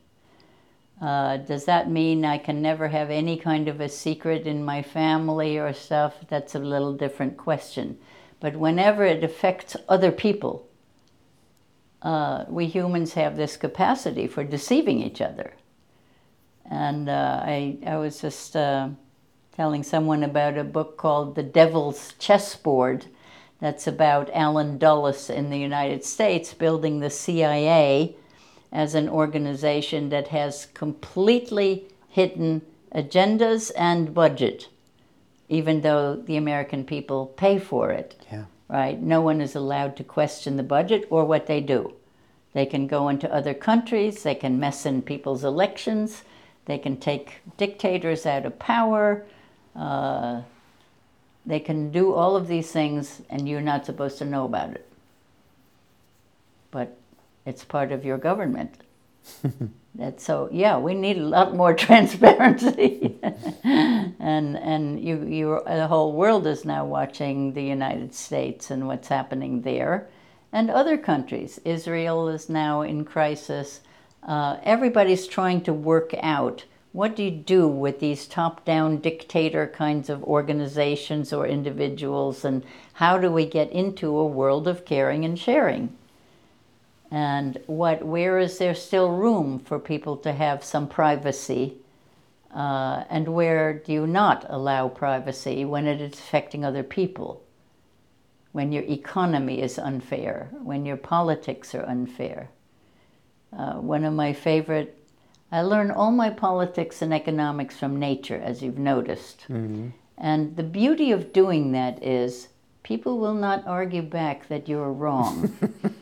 [1.00, 4.82] Uh, does that mean I can never have any kind of a secret in my
[4.82, 6.14] family or stuff?
[6.28, 7.98] That's a little different question.
[8.38, 10.68] But whenever it affects other people,
[12.02, 15.54] uh, we humans have this capacity for deceiving each other.
[16.70, 18.88] And uh, I, I was just uh,
[19.54, 23.06] telling someone about a book called The Devil's Chessboard
[23.60, 28.16] that's about Allen Dulles in the United States building the CIA
[28.72, 32.62] as an organization that has completely hidden
[32.94, 34.68] agendas and budget,
[35.48, 38.16] even though the American people pay for it.
[38.32, 38.44] Yeah.
[38.72, 38.98] Right?
[38.98, 41.92] No one is allowed to question the budget or what they do.
[42.54, 46.22] They can go into other countries, they can mess in people's elections,
[46.64, 49.26] they can take dictators out of power,
[49.76, 50.40] uh,
[51.44, 54.88] they can do all of these things, and you're not supposed to know about it.
[56.70, 56.96] But
[57.44, 58.78] it's part of your government.
[59.94, 63.18] That's so yeah, we need a lot more transparency,
[63.64, 69.08] and and you you the whole world is now watching the United States and what's
[69.08, 70.08] happening there,
[70.50, 71.60] and other countries.
[71.64, 73.80] Israel is now in crisis.
[74.22, 80.10] Uh, everybody's trying to work out what do you do with these top-down dictator kinds
[80.10, 82.62] of organizations or individuals, and
[82.94, 85.96] how do we get into a world of caring and sharing?
[87.12, 91.76] And what where is there still room for people to have some privacy?
[92.54, 97.42] Uh, and where do you not allow privacy when it is affecting other people?
[98.52, 100.50] When your economy is unfair?
[100.62, 102.48] When your politics are unfair?
[103.56, 104.98] Uh, one of my favorite
[105.50, 109.44] i learn all my politics and economics from nature as you've noticed.
[110.16, 112.48] And the beauty of doing that is
[112.82, 115.56] people will not argue back that you're wrong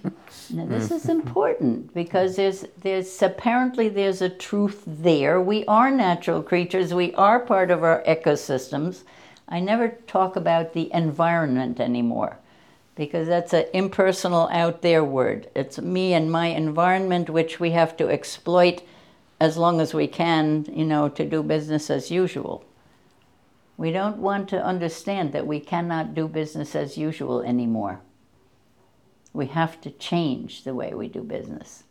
[0.50, 1.10] now, this is mm-hmm.
[1.12, 5.40] important because there's there's apparently there's a truth there.
[5.40, 6.94] We are natural creatures.
[6.94, 9.02] We are part of our ecosystems.
[9.48, 12.38] I never talk about the environment anymore
[12.94, 15.48] because that's an impersonal out there word.
[15.54, 18.82] It's me and my environment which we have to exploit
[19.40, 22.64] as long as we can, you know, to do business as usual.
[23.80, 28.02] We don't want to understand that we cannot do business as usual anymore.
[29.32, 31.84] We have to change the way we do business.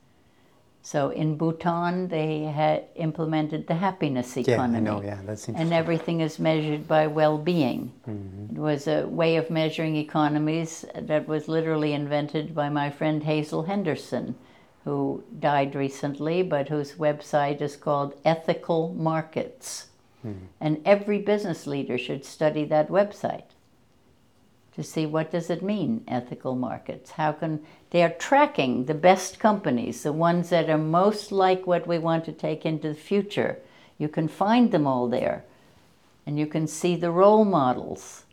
[0.84, 4.78] So in Bhutan, they had implemented the happiness Yeah, economy.
[4.78, 5.02] I know.
[5.02, 7.92] Yeah, that's And everything is measured by well being.
[8.08, 8.56] Mm-hmm.
[8.56, 13.64] It was a way of measuring economies that was literally invented by my friend Hazel
[13.64, 14.36] Henderson,
[14.84, 19.89] who died recently, but whose website is called Ethical Markets.
[20.22, 20.34] Hmm.
[20.60, 23.52] And every business leader should study that website
[24.80, 27.12] to see what does it mean ethical markets?
[27.12, 31.88] How can they are tracking the best companies the ones that are most like what
[31.88, 33.60] we want to take into the future.
[33.98, 35.44] You can find them all there
[36.26, 38.24] and you can see the role models.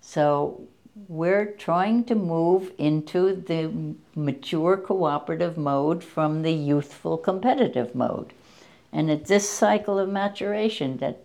[0.00, 0.60] So
[1.08, 8.32] we're trying to move into the mature cooperative mode from the youthful competitive mode
[8.96, 11.18] and it's this cycle of maturation that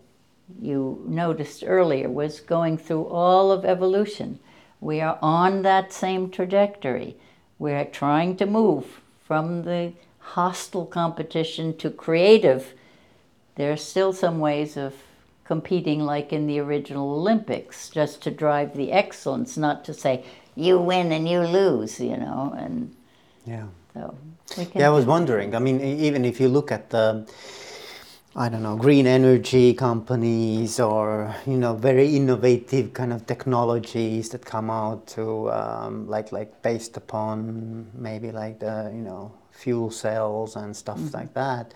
[0.59, 4.39] you noticed earlier was going through all of evolution.
[4.81, 7.15] We are on that same trajectory.
[7.59, 12.73] We're trying to move from the hostile competition to creative.
[13.55, 14.93] There are still some ways of
[15.45, 20.77] competing, like in the original Olympics, just to drive the excellence, not to say you
[20.77, 22.53] win and you lose, you know.
[22.57, 22.93] And
[23.45, 23.67] Yeah.
[23.93, 24.15] So
[24.75, 25.55] Yeah, I was wondering.
[25.55, 27.25] I mean, even if you look at the,
[28.35, 34.45] I don't know, green energy companies or you know very innovative kind of technologies that
[34.45, 40.55] come out to um, like like based upon maybe like the you know fuel cells
[40.55, 41.17] and stuff Mm-hmm.
[41.17, 41.73] like that,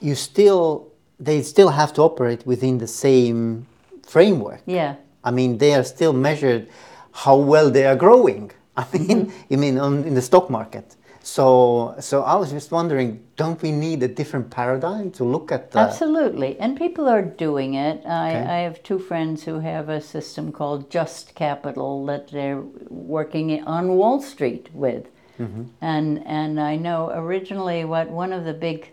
[0.00, 0.88] you still
[1.20, 3.66] they still have to operate within the same
[4.06, 4.60] framework.
[4.66, 4.94] Yeah.
[5.24, 6.68] I mean, they are still measured
[7.12, 8.52] how well they are growing.
[8.76, 10.94] I mean, you mean on, in the stock market.
[11.28, 15.70] So, so I was just wondering, don't we need a different paradigm to look at
[15.70, 15.78] the?
[15.78, 18.02] Absolutely, and people are doing it.
[18.06, 18.50] I, Okay.
[18.50, 23.96] I have two friends who have a system called Just Capital that they're working on
[23.98, 25.04] Wall Street with,
[25.38, 25.64] mm-hmm.
[25.82, 28.92] and and I know originally what one of the big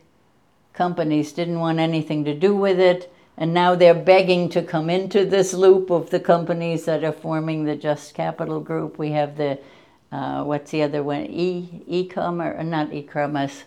[0.74, 5.24] companies didn't want anything to do with it, and now they're begging to come into
[5.24, 9.00] this loop of the companies that are forming the Just Capital group.
[9.00, 9.58] We have the
[10.12, 11.26] uh, what's the other one?
[11.26, 13.64] E e-commerce, not e-commerce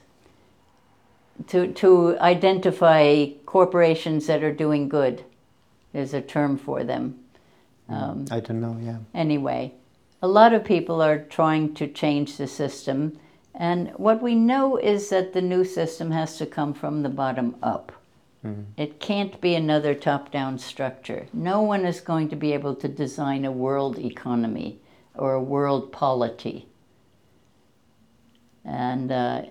[1.47, 5.25] to, to identify corporations that are doing good.
[5.93, 7.19] There's a term for them.
[7.89, 8.77] Um, I don't know.
[8.83, 8.99] Yeah.
[9.15, 9.73] anyway,
[10.21, 13.19] a lot of people are trying to change the system.
[13.55, 17.57] And what we know is that the new system has to come from the bottom
[17.63, 17.93] up.
[18.79, 21.27] It can't be another top down structure.
[21.35, 24.79] No one is going to be able to design a world economy
[25.19, 26.69] or a world polity.
[28.65, 29.43] And uh,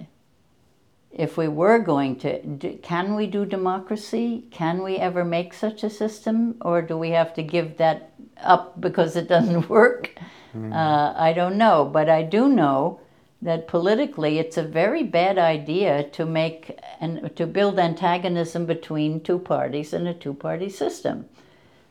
[1.12, 4.46] if we were going to, do, can we do democracy?
[4.52, 6.56] Can we ever make such a system?
[6.62, 10.12] Or do we have to give that up because it doesn't work?
[10.56, 11.86] Uh, I don't know.
[11.86, 13.00] But I do know
[13.42, 19.40] that politically it's a very bad idea to make and to build antagonism between two
[19.40, 21.26] parties in a two party system.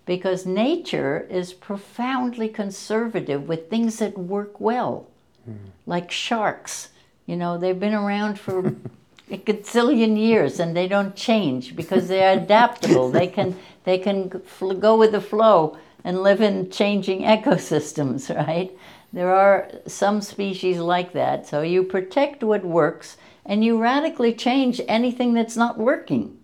[0.07, 5.09] Because nature is profoundly conservative with things that work well,
[5.45, 5.57] hmm.
[5.85, 6.91] like sharks.
[7.27, 8.69] You know, they've been around for
[9.31, 13.11] a gazillion years and they don't change because they're adaptable.
[13.11, 14.29] they can they can
[14.59, 18.71] go with the flow and live in changing ecosystems, right?
[19.13, 21.47] There are some species like that.
[21.47, 26.36] So you protect what works and you radically change anything that's not working.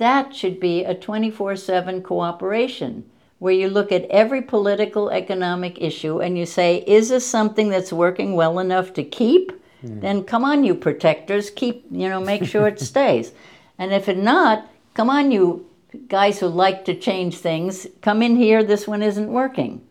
[0.00, 3.04] That should be a 24 7 cooperation
[3.38, 7.92] where you look at every political, economic issue and you say, is this something that's
[7.92, 9.52] working well enough to keep?
[9.82, 10.00] Hmm.
[10.00, 13.32] Then come on, you protectors, keep, you know, make sure it stays.
[13.76, 15.68] And if it not, come on, you
[16.08, 19.86] guys who like to change things, come in here, this one isn't working.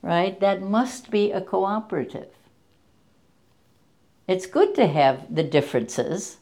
[0.00, 0.40] Right?
[0.40, 2.30] That must be a cooperative.
[4.26, 6.38] It's good to have the differences.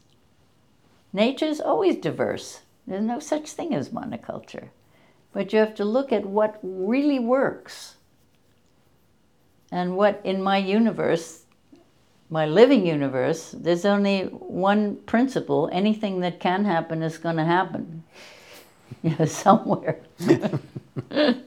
[1.13, 2.61] Nature's always diverse.
[2.87, 4.69] There's no such thing as monoculture.
[5.33, 7.97] But you have to look at what really works.
[9.71, 11.45] And what in my universe,
[12.31, 18.05] my living universe, there's only one principle anything that can happen is going to happen.
[19.03, 19.99] You know, somewhere.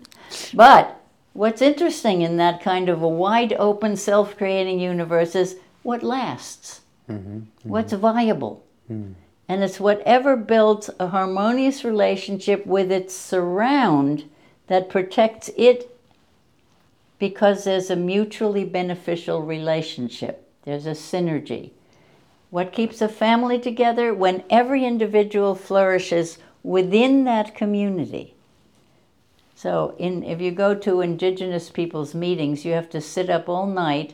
[0.53, 6.03] but what's interesting in that kind of a wide open, self creating universe is what
[6.03, 7.37] lasts, mm-hmm.
[7.37, 7.69] Mm-hmm.
[7.69, 8.65] what's viable.
[8.91, 9.13] Mm.
[9.49, 14.29] And it's whatever builds a harmonious relationship with its surround
[14.67, 15.97] that protects it
[17.17, 20.47] because there's a mutually beneficial relationship.
[20.63, 21.71] There's a synergy.
[22.51, 24.13] What keeps a family together?
[24.13, 28.35] When every individual flourishes within that community.
[29.55, 33.65] So, in, if you go to indigenous people's meetings, you have to sit up all
[33.65, 34.13] night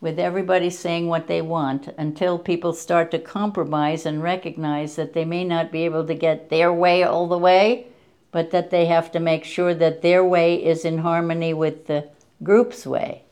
[0.00, 5.24] with everybody saying what they want until people start to compromise and recognize that they
[5.24, 7.86] may not be able to get their way all the way,
[8.30, 12.06] but that they have to make sure that their way is in harmony with the
[12.42, 13.22] group's way.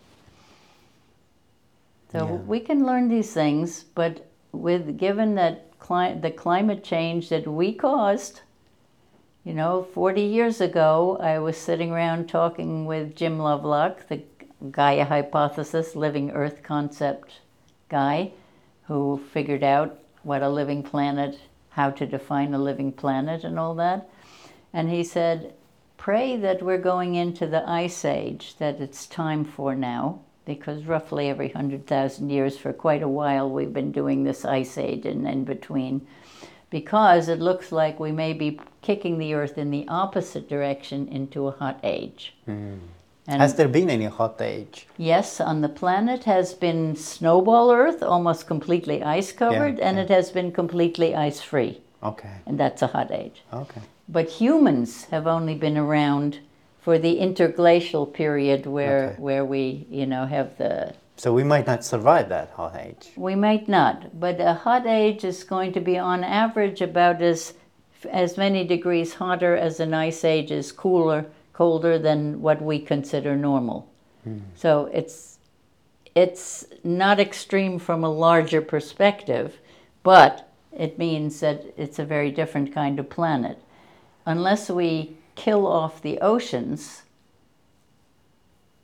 [2.13, 2.33] So Yeah.
[2.47, 4.21] we can learn these things, but
[4.53, 8.41] with given that cli- the climate change that we caused,
[9.45, 14.23] you know, 40 years ago, I was sitting around talking with Jim Lovelock, the
[14.71, 17.41] Gaia hypothesis, living Earth concept
[17.89, 18.33] guy,
[18.87, 21.39] who figured out what a living planet,
[21.71, 24.09] how to define a living planet, and all that.
[24.73, 25.55] And he said,
[25.97, 31.29] Pray that we're going into the ice age, that it's time for now, because roughly
[31.29, 35.45] every 100,000 years, for quite a while, we've been doing this ice age and in
[35.45, 36.07] between
[36.75, 41.47] because it looks like we may be kicking the earth in the opposite direction into
[41.47, 42.35] a hot age.
[42.47, 42.79] Hmm.
[43.27, 44.87] And Has there been any hot age?
[44.99, 50.03] yes, on the planet has been snowball earth, almost completely ice covered, and yeah.
[50.05, 52.37] it has been completely ice free, Okay.
[52.47, 53.43] and that's a hot age.
[53.53, 53.81] Okay.
[54.09, 56.41] But humans have only been around
[56.83, 59.23] for the interglacial period where Okay.
[59.23, 63.13] where we, you know, have the So we might not survive that hot age.
[63.17, 67.55] We might not, but a hot age is going to be on average about as
[68.11, 71.25] as many degrees hotter as an ice age is cooler,
[71.55, 73.89] colder than what we consider normal.
[74.55, 75.39] So it's
[76.15, 79.59] it's not extreme from a larger perspective,
[80.03, 83.59] but it means that it's a very different kind of planet.
[84.25, 87.03] Unless we kill off the oceans,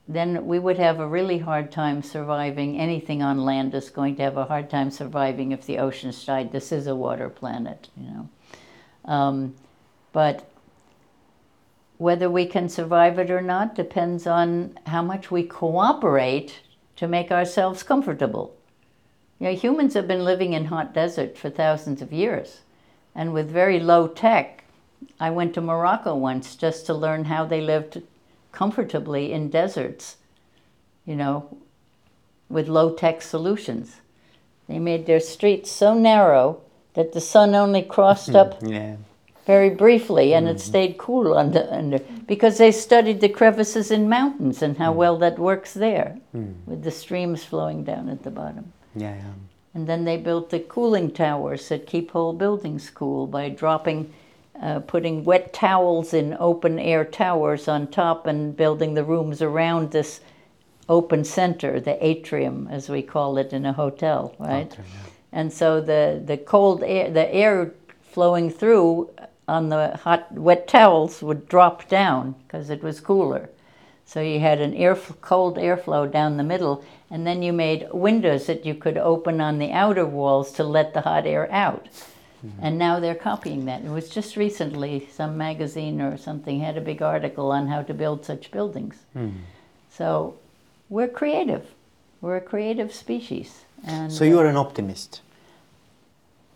[0.08, 2.76] then we would have a really hard time surviving.
[2.76, 6.50] Anything on land is going to have a hard time surviving if the oceans died.
[6.50, 8.28] This is a water planet, you know.
[9.04, 9.54] Um,
[10.12, 10.49] but
[12.00, 16.60] whether we can survive it or not depends on how much we cooperate
[16.96, 18.56] to make ourselves comfortable.
[19.38, 22.60] You know, humans have been living in hot desert for thousands of years,
[23.14, 24.64] and with very low tech.
[25.20, 28.00] I went to Morocco once just to learn how they lived
[28.50, 30.16] comfortably in deserts,
[31.04, 31.54] you know,
[32.48, 33.96] with low tech solutions.
[34.68, 36.62] They made their streets so narrow
[36.94, 38.96] that the sun only crossed hmm, up Yeah.
[39.54, 40.70] Very briefly and it mm-hmm.
[40.70, 41.98] stayed cool under, under
[42.32, 45.00] because they studied the crevices in mountains and how mm.
[45.02, 46.54] well that works there mm.
[46.66, 48.72] with the streams flowing down at the bottom.
[48.94, 49.16] Yeah.
[49.16, 49.32] yeah.
[49.74, 54.12] And then they built the cooling towers that keep whole buildings cool by dropping,
[54.62, 59.90] uh, putting wet towels in open air towers on top and building the rooms around
[59.90, 60.20] this
[60.88, 64.72] open center, the atrium, as we call it in a hotel, right?
[64.72, 65.10] Okay, yeah.
[65.32, 67.72] And so the, the cold air, the air
[68.10, 69.10] flowing through
[69.50, 73.50] on the hot, wet towels would drop down because it was cooler.
[74.06, 78.46] So you had an air, cold airflow down the middle, and then you made windows
[78.46, 81.88] that you could open on the outer walls to let the hot air out.
[82.44, 82.64] Mm-hmm.
[82.64, 83.84] And now they're copying that.
[83.84, 87.94] It was just recently some magazine or something had a big article on how to
[87.94, 88.96] build such buildings.
[89.16, 89.36] Mm-hmm.
[89.90, 90.36] So
[90.88, 91.66] we're creative.
[92.20, 93.64] We're a creative species.
[93.86, 95.20] And So you're uh, an optimist.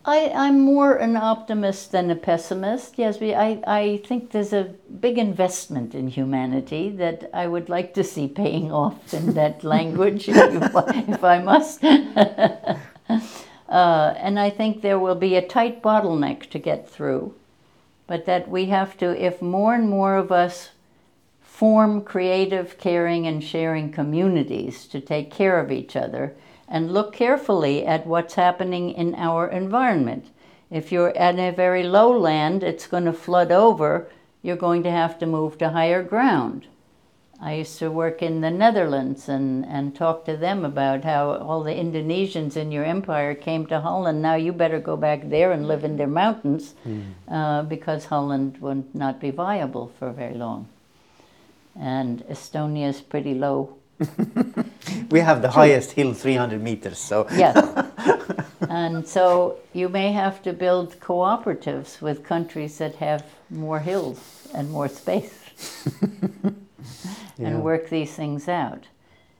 [0.07, 2.99] I, I'm more an optimist than a pessimist.
[2.99, 7.95] Yes, we, I, I think there's a big investment in humanity that I would like
[7.95, 11.83] to see paying off in that language, if, I, if I must.
[11.85, 12.79] uh,
[13.69, 17.35] and I think there will be a tight bottleneck to get through,
[18.07, 20.71] but that we have to, if more and more of us
[21.41, 26.35] form creative, caring, and sharing communities to take care of each other
[26.69, 30.27] and look carefully at what's happening in our environment.
[30.71, 34.09] If you're at a very low land, it's going to flood over,
[34.43, 36.67] you're going to have to move to higher ground.
[37.41, 41.63] I used to work in the Netherlands and, and talk to them about how all
[41.63, 44.23] the Indonesians in your empire came to Holland.
[44.23, 46.75] Now you better go back there and live in their mountains
[47.29, 50.69] uh, because Holland would not be viable for very long.
[51.79, 53.77] And Estonia is pretty low
[55.11, 56.99] We have the highest hill, 300 meters.
[56.99, 57.57] So Yes.
[58.69, 64.71] and so you may have to build cooperatives with countries that have more hills and
[64.71, 65.35] more space
[67.39, 67.49] Yeah.
[67.49, 68.89] and work these things out.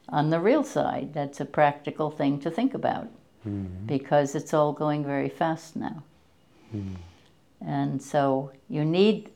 [0.09, 3.09] On the real side, that's a practical thing to think about
[3.47, 3.87] mm-hmm.
[3.87, 6.03] because it's all going very fast now.
[6.71, 6.95] Hmm.
[7.61, 9.31] And so you need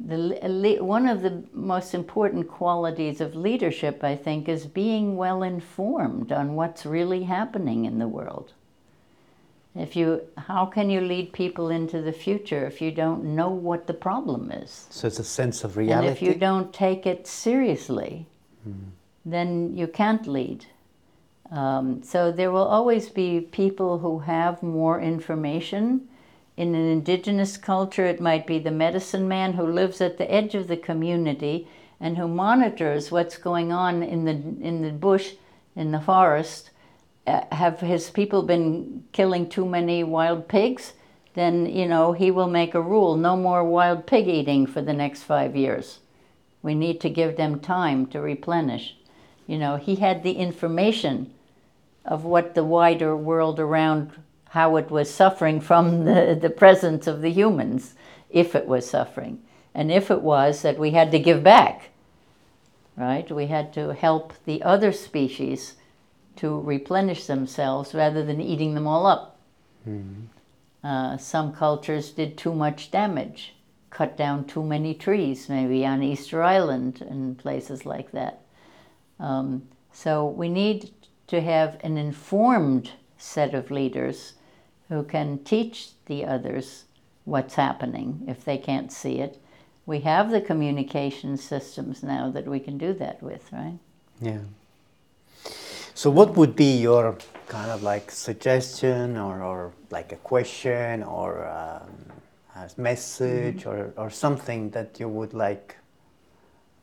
[0.00, 6.30] the one of the most important qualities of leadership, I think, is being well informed
[6.30, 8.52] on what's really happening in the world.
[9.74, 13.86] If you, how can you lead people into the future if you don't know what
[13.86, 14.86] the problem is?
[14.90, 16.08] so it's a sense of reality.
[16.08, 18.26] And if you don't take it seriously,
[19.24, 20.66] then you can't lead.
[21.50, 26.08] Um, so there will always be people who have more information.
[26.58, 30.56] In an indigenous culture, it might be the medicine man who lives at the edge
[30.56, 31.68] of the community
[32.00, 34.32] and who monitors what's going on in the
[34.66, 35.34] in the bush,
[35.76, 36.70] in the forest.
[37.28, 40.94] Uh, have his people been killing too many wild pigs?
[41.34, 44.92] Then you know he will make a rule: no more wild pig eating for the
[44.92, 46.00] next five years.
[46.60, 48.96] We need to give them time to replenish.
[49.46, 51.32] You know, he had the information
[52.04, 54.10] of what the wider world around
[54.50, 57.94] how it was suffering from the, the presence of the humans,
[58.30, 59.42] if it was suffering.
[59.74, 61.90] And if it was, that we had to give back,
[62.96, 63.30] right?
[63.30, 65.74] We had to help the other species
[66.36, 69.38] to replenish themselves rather than eating them all up.
[70.84, 73.54] Uh, some cultures did too much damage,
[73.90, 78.40] cut down too many trees, maybe on Easter Island and places like that.
[79.18, 80.90] Um, so we need
[81.26, 84.34] to have an informed set of leaders
[84.88, 86.84] who can teach the others
[87.24, 89.40] what's happening if they can't see it.
[89.86, 93.78] We have the communication systems now that we can do that with, right?
[94.20, 94.40] Yeah.
[95.94, 97.16] So, what would be your
[97.48, 101.90] kind of like suggestion or, or like a question or um,
[102.56, 103.68] a message Mm-hmm.
[103.68, 105.76] or, or something that you would like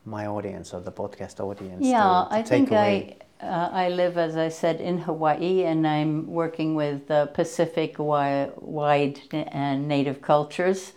[0.05, 3.17] my audience or the podcast audience Yeah, to, to I take think away?
[3.21, 7.95] I uh, I live, as I said, in Hawaii, and I'm working with uh, Pacific
[7.97, 10.93] wide and native cultures.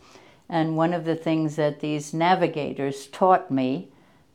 [0.49, 3.89] And one of the things that these navigators taught me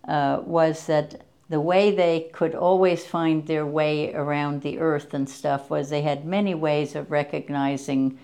[0.08, 5.30] uh, was that the way they could always find their way around the earth and
[5.30, 8.18] stuff was they had many ways of recognizing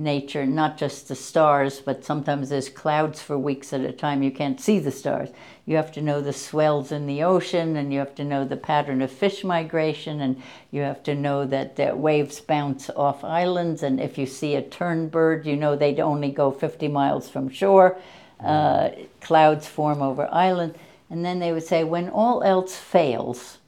[0.00, 4.22] nature, not just the stars, but sometimes there's clouds for weeks at a time.
[4.22, 5.28] You can't see the stars.
[5.66, 8.56] You have to know the swells in the ocean, and you have to know the
[8.56, 13.82] pattern of fish migration, and you have to know that the waves bounce off islands.
[13.82, 17.50] And if you see a tern bird, you know they'd only go 50 miles from
[17.50, 17.98] shore.
[18.42, 18.90] Uh,
[19.20, 20.76] clouds form over islands.
[21.10, 23.58] And then they would say, when all else fails,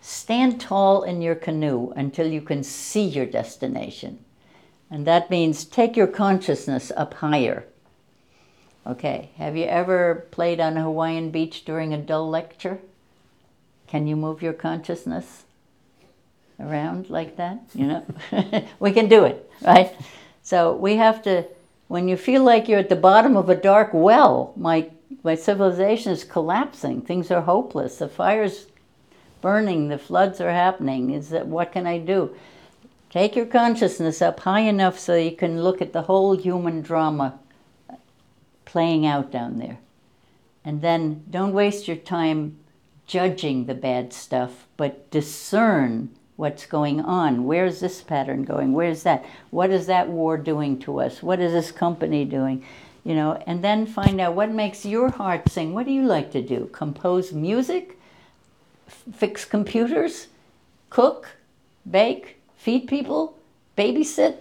[0.00, 4.23] stand tall in your canoe until you can see your destination.
[4.94, 7.64] And that means take your consciousness up higher.
[8.86, 12.78] Okay, have you ever played on a Hawaiian beach during a dull lecture?
[13.88, 15.46] Can you move your consciousness
[16.60, 17.58] around like that?
[17.74, 18.06] You know,
[18.78, 19.92] we can do it, right?
[20.44, 21.44] So we have to,
[21.88, 24.88] when you feel like you're at the bottom of a dark well, my,
[25.24, 28.66] my civilization is collapsing, things are hopeless, the fire's
[29.40, 32.36] burning, the floods are happening, is that what can I do?
[33.14, 37.38] Take your consciousness up high enough so you can look at the whole human drama
[38.64, 39.78] playing out down there.
[40.64, 42.58] And then don't waste your time
[43.06, 47.44] judging the bad stuff, but discern what's going on.
[47.44, 48.72] Where's this pattern going?
[48.72, 49.24] Where's that?
[49.50, 51.22] What is that war doing to us?
[51.22, 52.64] What is this company doing?
[53.04, 55.72] You know, and then find out what makes your heart sing.
[55.72, 56.68] What do you like to do?
[56.72, 57.96] Compose music?
[58.88, 60.26] F- fix computers?
[60.90, 61.36] Cook?
[61.88, 62.40] Bake?
[62.64, 63.36] Feed people?
[63.76, 64.36] Babysit?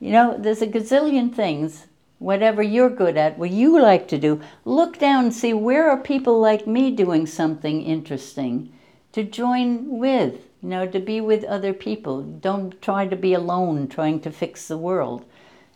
[0.00, 1.84] You know, there's a gazillion things
[2.18, 6.00] whatever you're good at, what you like to do, look down and see where are
[6.00, 8.72] people like me doing something interesting
[9.12, 12.22] to join with, you know, to be with other people.
[12.22, 15.26] Don't try to be alone trying to fix the world.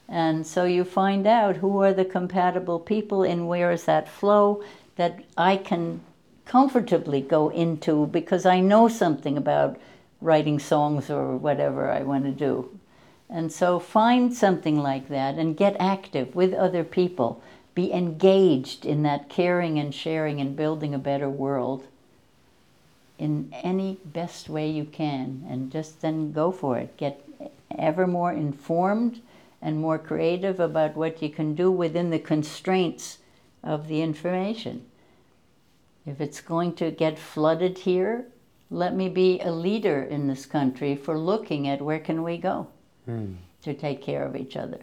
[0.09, 4.65] And so you find out who are the compatible people and where is that flow
[4.97, 6.01] that I can
[6.47, 9.79] comfortably go into because I know something about
[10.21, 12.79] writing songs or whatever I want to do.
[13.29, 17.43] And so find something like that and get active with other people.
[17.75, 21.87] Be engaged in that caring and sharing and building a better world
[23.19, 25.45] in any best way you can.
[25.49, 26.97] And just then go for it.
[26.97, 27.25] Get
[27.79, 29.21] ever more informed
[29.63, 33.19] and more creative about what you can do within the constraints
[33.63, 34.85] of the information.
[36.07, 38.27] If it's going to get flooded here,
[38.71, 42.69] let me be a leader in this country for looking at where can we go
[43.63, 44.81] to take care of each other.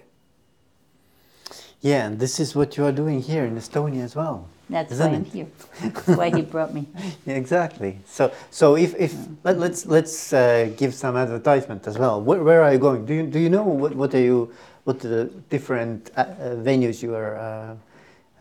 [1.82, 4.50] Yeah, and this is what you are doing here in Estonia as well.
[4.70, 5.28] That's why I'm it?
[5.28, 5.48] here.
[5.82, 6.88] That's why he brought me.
[7.26, 8.00] Yeah, exactly.
[8.06, 12.22] So, so if, if let, let's let's uh, give some advertisement as well.
[12.22, 13.06] Where, where are you going?
[13.06, 14.52] Do you do you know what what are you
[14.84, 17.38] what are the different uh, uh, venues you are?
[17.38, 17.76] Uh,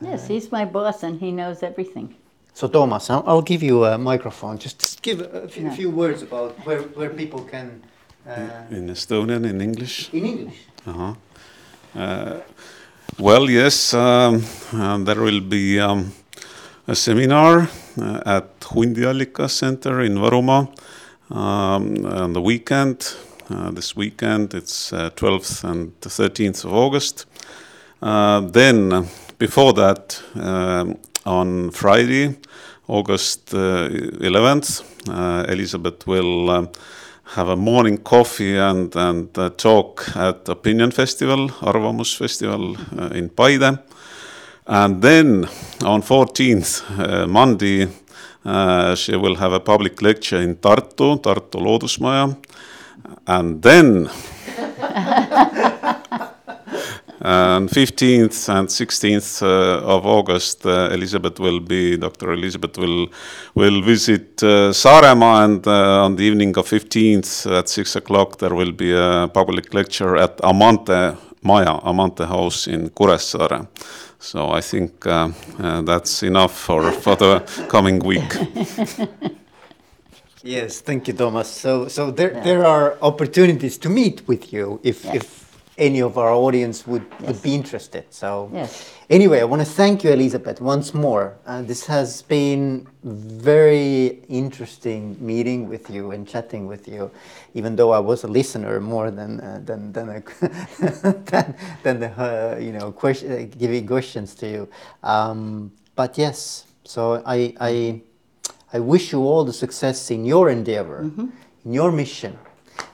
[0.01, 2.17] Yes, he's my boss and he knows everything.
[2.57, 4.57] So Toomas, I'll, I'll give you a microphone.
[4.57, 5.77] Just, just give a few, Yeah.
[5.77, 7.83] few words about where where people can
[8.27, 10.09] uh, In Estonian, in English.
[10.13, 10.57] in English.
[10.87, 11.15] Uh-huh.
[11.95, 12.41] Uh,
[13.19, 14.43] well, yes, um,
[14.73, 16.13] uh, there will be um,
[16.89, 17.69] a seminar
[18.01, 20.67] uh, at Hundiallika Center in Võrumaa
[21.31, 23.17] um, on the weekend.
[23.51, 27.27] Uh, this weekend, it's uh, 12th and 13th of August.
[28.01, 29.07] Uh, then,
[29.39, 30.97] before that, um,
[31.27, 32.37] on Friday,
[32.89, 36.69] August uh, 11th, uh, Elizabeth will um,
[37.35, 43.29] have a morning coffee and, and uh, talk at Opinion Festival, Arvamus Festival uh, in
[43.29, 43.79] Paide.
[44.67, 45.45] And then
[45.85, 47.89] on 14th, uh, Monday,
[48.45, 52.37] uh, she will have a public lecture in Tartu, Tartu Loodusmaja.
[53.27, 54.09] And then
[57.23, 62.33] on 15th and 16th uh, of August, uh, Elisabet will be, Dr.
[62.33, 63.09] Elisabet will,
[63.55, 68.55] will visit uh, Saaremaa and uh, on the evening of 15th at 6 o'clock there
[68.55, 73.67] will be a public lecture at Amante Maja, Amante House in Kuressaare.
[74.19, 78.35] So I think uh, uh, that's enough for, for the coming week.
[80.47, 81.47] Yes, thank you, Toomas.
[81.47, 85.17] So, so there, there are opportunities to meet with you if, Yes.
[85.17, 85.46] if
[85.79, 88.05] any of our audience would, would be interested.
[88.11, 88.91] So, Yes.
[89.11, 91.37] anyway, I want to thank you, Elisabet, once more.
[91.47, 97.11] Uh, this has been very interesting meeting with you and chatting with you,
[97.55, 100.21] even though I was a listener more than uh, than than a,
[101.31, 104.69] than, than the uh, you know question, uh, giving questions to you.
[105.03, 108.01] Um, but yes, so I I.
[108.73, 111.01] I wish you all the success in your endeavor,
[111.65, 112.37] in your mission,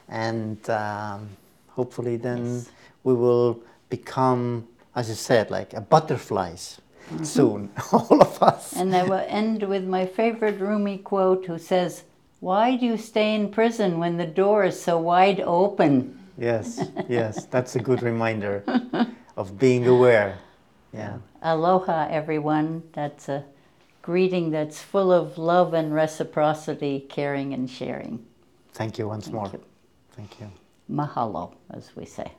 [0.07, 1.31] and um,
[1.77, 2.71] hopefully then Yes.
[3.05, 7.25] we will become, as you said, like a butterflies mm-hmm.
[7.25, 8.75] soon, all of us.
[8.77, 12.05] And I will end with my favorite Rumi quote who says,
[12.41, 16.19] Why do you stay in prison when the door is so wide open?
[16.39, 18.65] yes, yes, that's a good reminder
[19.37, 20.39] of being aware.
[20.93, 21.19] Yeah.
[21.43, 22.83] Aloha, everyone.
[22.93, 23.45] That's a
[24.03, 28.25] greeting that's full of love and reciprocity, caring and sharing.
[28.75, 29.49] Thank you once more.
[29.53, 29.61] you.
[30.17, 30.51] Thank you.
[30.93, 32.33] Mahalo, as we say.